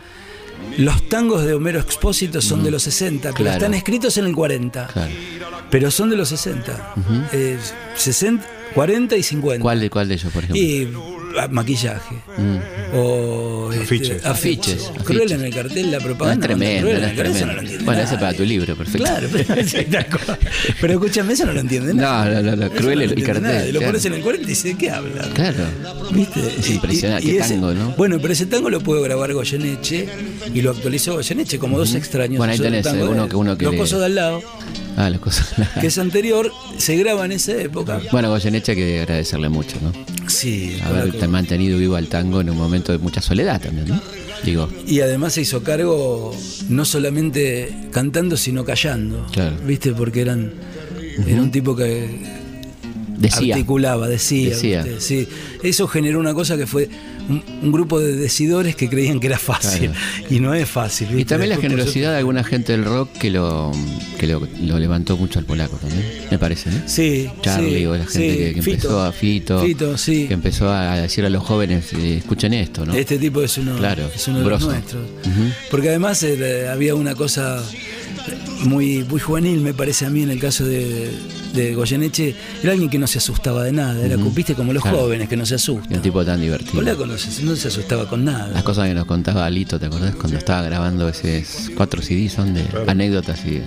[0.79, 3.53] Los tangos de Homero Expósito son de los 60, pero Claro.
[3.59, 4.87] están escritos en el 40.
[4.87, 5.11] Claro.
[5.71, 6.95] Pero son de los 60.
[7.33, 7.59] Eh,
[7.97, 9.61] 60, 40 y 50.
[9.61, 10.63] ¿Cuál de, cuál de ellos, por ejemplo?
[10.63, 10.89] Y
[11.41, 12.15] ah, maquillaje.
[12.95, 14.25] O este, Afiches.
[14.27, 14.85] afiches.
[14.87, 15.05] Afiches.
[15.05, 16.45] Cruel en el cartel, la No, propaganda.
[16.47, 17.47] es tremendo, Cruel no es tremendo.
[17.47, 18.99] no lo bueno, ese para tu libro, perfecto.
[19.05, 19.55] Claro, pero,
[20.81, 22.35] pero escúchame, eso no lo entiende nadie.
[22.35, 23.67] No, no, no, no, cruel no el lo cartel.
[23.73, 23.87] Lo claro.
[23.87, 25.23] pones en el 40 y dice, ¿de qué habla?
[25.35, 25.65] Claro.
[26.11, 26.41] ¿Viste?
[26.59, 27.91] Es Y- impresionante, y- y qué ese- tango, ¿no?
[27.97, 30.09] Bueno, pero ese tango lo pudo grabar Goyeneche
[30.55, 32.39] y lo actualizó Goyeneche como dos extraños.
[32.39, 34.43] Bueno, ahí tenés, eh, uno que- uno que Los le- cosos de al lado,
[34.97, 35.55] Ah, las cosas.
[35.81, 38.01] que es anterior, se graba en esa época.
[38.11, 39.93] Bueno, Goyeneche hay que agradecerle mucho, ¿no?
[40.29, 44.01] Sí, Haber mantenido vivo al tango en un momento de mucha soledad también, ¿no?
[44.45, 46.35] Digo, Y además se hizo cargo
[46.69, 49.25] no solamente cantando, sino callando.
[49.31, 49.57] Claro.
[49.65, 49.93] ¿Viste?
[49.93, 50.53] Porque eran
[51.27, 52.42] era un tipo que
[53.23, 53.55] decía.
[53.55, 54.57] articulaba, decía.
[54.99, 55.29] Sí.
[55.63, 56.89] Eso generó una cosa que fue
[57.29, 59.91] un, un grupo de decidores que creían que era fácil.
[59.91, 60.27] Claro.
[60.31, 61.19] Y no es fácil.
[61.19, 63.73] Y también la generosidad de alguna gente del rock que lo
[64.19, 66.83] que lo, lo levantó mucho al polaco también, me parece, ¿no?
[66.87, 68.71] Sí, Charlie sí, o la gente sí, que, que Fito.
[68.77, 70.27] empezó a Fito, Fito, sí.
[70.29, 72.95] que empezó a decir a los jóvenes, eh, escuchen esto, ¿no?
[72.95, 75.03] Este tipo es uno, Claro, es uno de los nuestros.
[75.71, 77.63] Porque además eh, había una cosa
[78.65, 81.11] muy, muy juvenil, me parece a mí, en el caso de,
[81.55, 82.35] de Goyeneche.
[82.63, 84.05] Era alguien que no se asustaba de nada.
[84.05, 84.99] Era, viste, como los Claro.
[84.99, 85.97] jóvenes que no se asustan.
[85.97, 86.75] un tipo tan divertido.
[86.75, 88.49] Polaco no se, no se asustaba con nada.
[88.49, 90.15] Las cosas que nos contaba Alito, ¿te acordás?
[90.17, 93.61] Cuando estaba grabando esos cuatro CDs, son de anécdotas y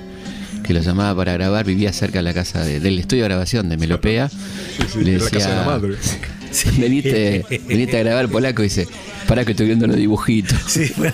[0.63, 3.69] que lo llamaba para grabar, vivía cerca de la casa de- del estudio de grabación
[3.69, 4.29] de Melopea.
[4.29, 5.95] sí, y le de la casa de la madre.
[6.79, 8.87] veniste, veniste a grabar polaco y dice,
[9.27, 10.57] para que estoy viendo los dibujitos.
[10.67, 11.13] Sí, bueno.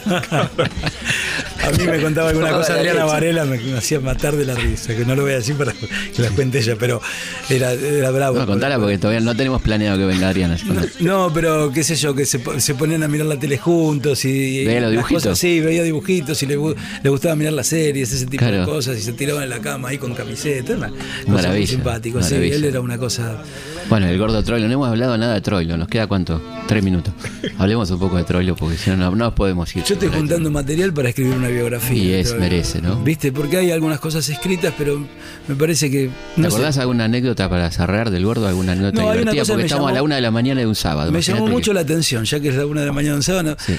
[1.68, 4.96] A mí me contaba alguna cosa Adriana Varela, me, me hacía matar de la risa,
[4.96, 7.02] que no lo voy a decir para que la cuente ella, pero
[7.50, 8.40] era, era bravo.
[8.40, 10.58] No, contala porque todavía no tenemos planeado que venga Adriana.
[10.66, 10.82] no.
[11.28, 14.26] No, pero qué sé yo, que se, po- se ponían a mirar la tele juntos
[14.26, 14.66] y.
[14.66, 15.24] ¿Veía los dibujitos?
[15.24, 16.56] cosas- sí, veía dibujitos y le,
[17.04, 19.90] le gustaba mirar las series, ese tipo de cosas, y se tiraban en la cama
[19.90, 20.74] ahí con camiseta.
[20.74, 20.92] Una
[21.28, 23.44] cosa muy simpático, sí, él era una cosa.
[23.90, 26.42] Bueno, el gordo Troilo, no hemos hablado nada de Troilo, nos queda cuánto?
[26.68, 27.14] Tres minutos.
[27.58, 29.84] Hablemos un poco de Troilo porque si no, no, no nos podemos ir.
[29.84, 31.98] Yo estoy juntando material para escribir una biografía.
[32.02, 32.96] Y es, merece, ¿no?
[33.04, 35.06] Viste, porque hay algunas cosas escritas, pero
[35.48, 36.10] me parece que.
[36.36, 38.48] ¿Te sé, acordás alguna anécdota para cerrar del gordo?
[38.48, 39.44] ¿Alguna anécdota No, divertida?
[39.46, 41.12] Porque estamos a la una de la mañana de un sábado.
[41.12, 43.18] Me llamó mucho que- la atención, ya que es la una de la mañana de
[43.18, 43.76] un sábado, Sí.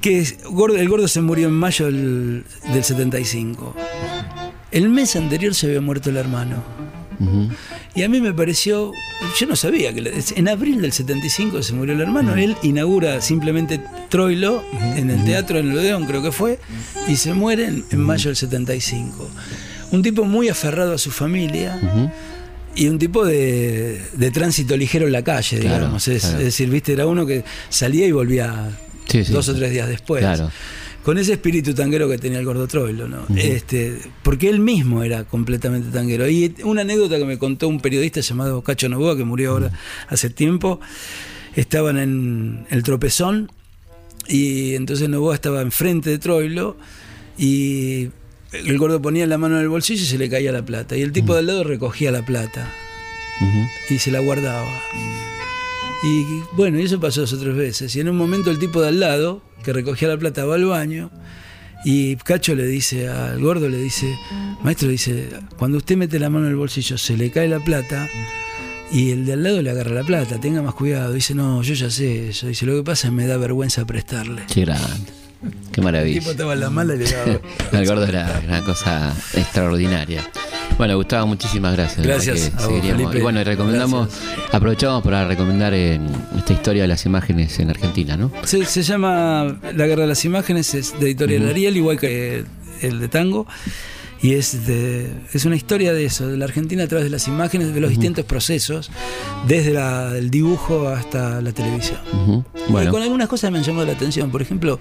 [0.00, 3.74] que es- gordo, el gordo se murió en mayo del, del 75.
[4.70, 6.62] El mes anterior se había muerto el hermano.
[7.94, 8.92] Y a mí me pareció,
[9.38, 13.80] yo no sabía que en abril del 75 se murió el hermano, él inaugura simplemente
[14.08, 14.62] Troilo
[14.96, 16.58] en el teatro en el Odeón creo que fue,
[17.08, 19.28] y se muere en, en mayo del 75.
[19.92, 21.78] Un tipo muy aferrado a su familia
[22.74, 26.08] y un tipo de, de tránsito ligero en la calle, Claro, digamos.
[26.08, 26.38] Es, claro.
[26.38, 28.70] es decir, viste, era uno que salía y volvía
[29.08, 29.32] Sí, sí.
[29.32, 30.20] dos o tres días después.
[30.20, 30.50] Claro.
[31.06, 33.28] Con ese espíritu tanguero que tenía el gordo Troilo, ¿no?
[33.36, 36.28] este, porque él mismo era completamente tanguero.
[36.28, 39.70] Y una anécdota que me contó un periodista llamado Cacho Novoa, que murió ahora
[40.08, 40.80] hace tiempo,
[41.54, 43.52] estaban en el tropezón
[44.26, 46.76] y entonces Novoa estaba enfrente de Troilo
[47.38, 48.08] y
[48.50, 50.96] el gordo ponía la mano en el bolsillo y se le caía la plata.
[50.96, 52.68] Y el tipo de al lado recogía la plata
[53.88, 54.82] y se la guardaba.
[56.02, 56.24] Y
[56.56, 57.94] bueno, y eso pasó dos o tres veces.
[57.94, 60.64] Y en un momento el tipo de al lado, que recogía la plata, va al
[60.64, 61.10] baño
[61.84, 64.06] y Cacho le dice al gordo, le dice,
[64.62, 68.08] maestro, dice, cuando usted mete la mano en el bolsillo, se le cae la plata
[68.92, 71.12] y el de al lado le agarra la plata, tenga más cuidado.
[71.12, 72.46] Dice, no, yo ya sé eso.
[72.46, 74.42] Dice, lo que pasa es que me da vergüenza prestarle.
[74.52, 75.12] Qué grande.
[75.42, 76.30] Qué El tipo maravilla.
[76.30, 77.40] estaba en la mala y le daba...
[77.72, 80.22] El gordo era una cosa extraordinaria.
[80.78, 82.04] Bueno, Gustavo, muchísimas gracias.
[82.06, 82.80] Gracias a vos.
[82.82, 83.18] Felipe.
[83.18, 84.10] Y bueno, y recomendamos,
[84.52, 86.06] aprovechamos para recomendar en
[86.36, 88.30] esta historia de las imágenes en Argentina, ¿no?
[88.44, 92.44] Se, se llama La Guerra de las Imágenes, es de editorial Ariel, igual que
[92.82, 93.46] el de Tango.
[94.22, 97.28] Y es, de, es una historia de eso, de la Argentina a través de las
[97.28, 98.90] imágenes, de los distintos procesos,
[99.46, 101.98] desde la- el dibujo hasta la televisión.
[102.12, 102.44] Ujú.
[102.66, 104.30] Y Bueno, con algunas cosas me han llamado la atención.
[104.30, 104.80] Por ejemplo,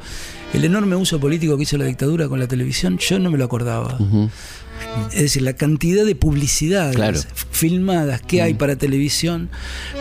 [0.54, 3.44] el enorme uso político que hizo la dictadura con la televisión, yo no me lo
[3.44, 3.98] acordaba.
[4.00, 4.30] ujú.
[5.14, 7.20] Es decir, la cantidad de publicidades Claro.
[7.52, 9.50] filmadas que hay para televisión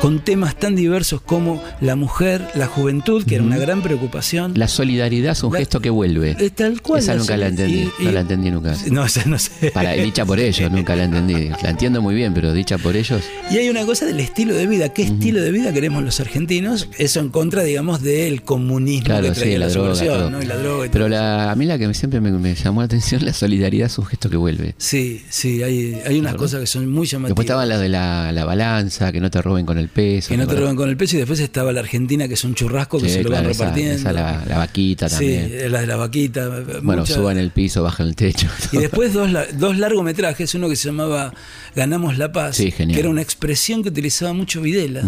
[0.01, 4.53] con temas tan diversos como la mujer, la juventud, que era una gran preocupación.
[4.57, 6.37] la solidaridad es un La- gesto que vuelve.
[6.39, 7.01] Es tal cual.
[7.01, 8.77] Esa la nunca la entendí, y- no la entendí nunca.
[8.91, 9.71] No, esa no sé.
[9.73, 11.49] Para, dicha por ellos, nunca la entendí.
[11.63, 13.23] La entiendo muy bien, pero dicha por ellos.
[13.51, 14.89] Y hay una cosa del estilo de vida.
[14.91, 16.89] ¿Qué estilo de vida queremos los argentinos?
[16.99, 20.31] Eso en contra, digamos, del comunismo Claro, que sí, traía la droga.
[20.31, 20.43] ¿no?
[20.43, 22.87] Y la droga y Pero la, a mí la que siempre me, me llamó la
[22.87, 24.64] atención, la solidaridad es un gesto que vuelve.
[24.79, 27.31] Sí, sí, hay, hay unas cosas que son muy llamativas.
[27.31, 30.29] Después estaba la de la, la balanza, que no te roben con el peso.
[30.29, 32.55] que no te roban con el peso y después estaba la Argentina que es un
[32.55, 33.95] churrasco que Sí, se lo van esa- repartiendo.
[33.95, 35.49] esa la, la vaquita también.
[35.51, 36.63] Sí, la de la vaquita.
[36.83, 38.49] bueno, suban el piso, bajan el techo.
[38.73, 41.33] Y después dos, la- dos largometrajes, uno que se llamaba
[41.77, 45.03] Ganamos la Paz, Sí, que era una expresión que utilizaba mucho Videla.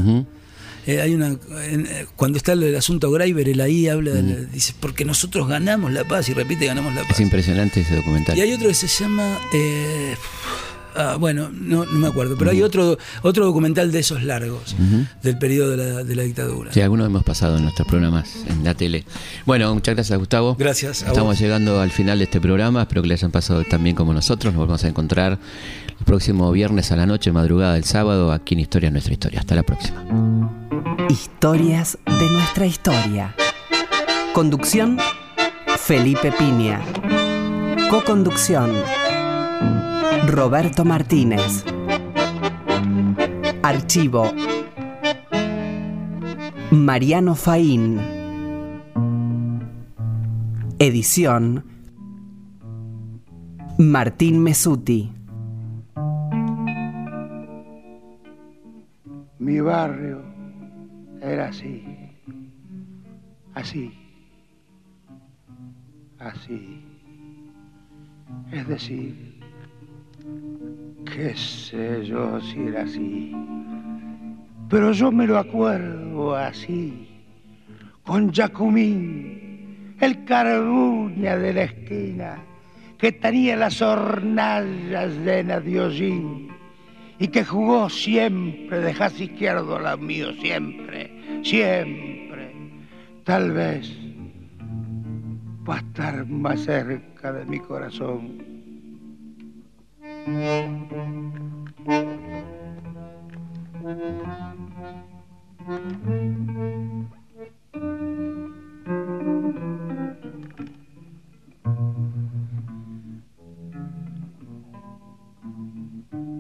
[0.86, 1.36] Eh, hay una
[1.68, 6.04] en- eh, cuando está el asunto Greiber, él ahí habla, dice, porque nosotros ganamos la
[6.04, 7.20] paz, y repite, ganamos la Es paz.
[7.20, 8.36] impresionante ese documental.
[8.38, 10.14] Y hay otro que se llama, eh,
[10.94, 14.76] ah, bueno, no, no me acuerdo, pero hay otro otro documental de esos largos,
[15.22, 16.72] del periodo de la, de la dictadura.
[16.72, 19.04] Sí, algunos hemos pasado en nuestros programas en la tele.
[19.44, 20.54] Bueno, muchas gracias, Gustavo.
[20.56, 21.40] Gracias a Estamos vos.
[21.40, 22.82] llegando al final de este programa.
[22.82, 24.52] Espero que le hayan pasado tan bien como nosotros.
[24.54, 25.38] Nos volvemos a encontrar
[25.98, 29.40] el próximo viernes a la noche, madrugada del sábado, aquí en Historia Nuestra Historia.
[29.40, 30.04] Hasta la próxima.
[31.08, 33.34] Historias de nuestra historia.
[34.32, 34.98] Conducción,
[35.78, 36.80] Felipe Piña.
[37.90, 38.70] Coconducción,
[40.26, 41.64] Roberto Martínez.
[43.62, 44.32] Archivo,
[46.70, 48.00] Mariano Faín.
[50.78, 51.64] Edición,
[53.78, 55.15] Martín Mesuti.
[59.38, 60.22] Mi barrio
[61.20, 61.84] era así,
[63.54, 63.92] así,
[66.18, 66.82] así.
[68.50, 69.40] Es decir,
[71.04, 73.36] qué sé yo si era así,
[74.70, 77.06] pero yo me lo acuerdo así,
[78.04, 82.38] con Jacumín, el carbuña de la esquina,
[82.96, 86.45] que tenía las hornallas llenas de hollín
[87.18, 92.54] y que jugó siempre de jazz izquierdo la mío, siempre, siempre.
[93.24, 93.90] Tal vez
[95.68, 98.44] va a estar más cerca de mi corazón.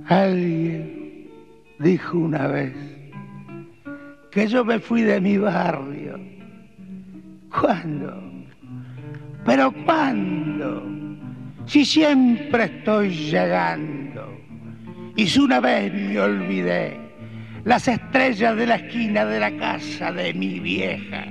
[0.08, 1.28] Alguien
[1.80, 2.72] dijo una vez
[4.30, 6.20] que yo me fui de mi barrio.
[7.50, 8.22] ¿Cuándo?
[9.44, 10.84] ¿Pero cuándo?
[11.66, 14.32] Si siempre estoy llegando.
[15.16, 16.96] Y si una vez me olvidé
[17.64, 21.26] las estrellas de la esquina de la casa de mi vieja,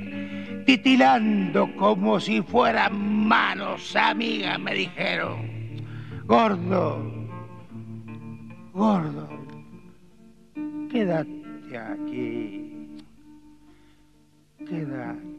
[0.66, 5.50] titilando como si fueran manos amigas, me dijeron,
[6.26, 7.15] gordo,
[8.76, 9.28] gordo,
[10.92, 12.90] quédate aquí,
[14.68, 15.35] quédate.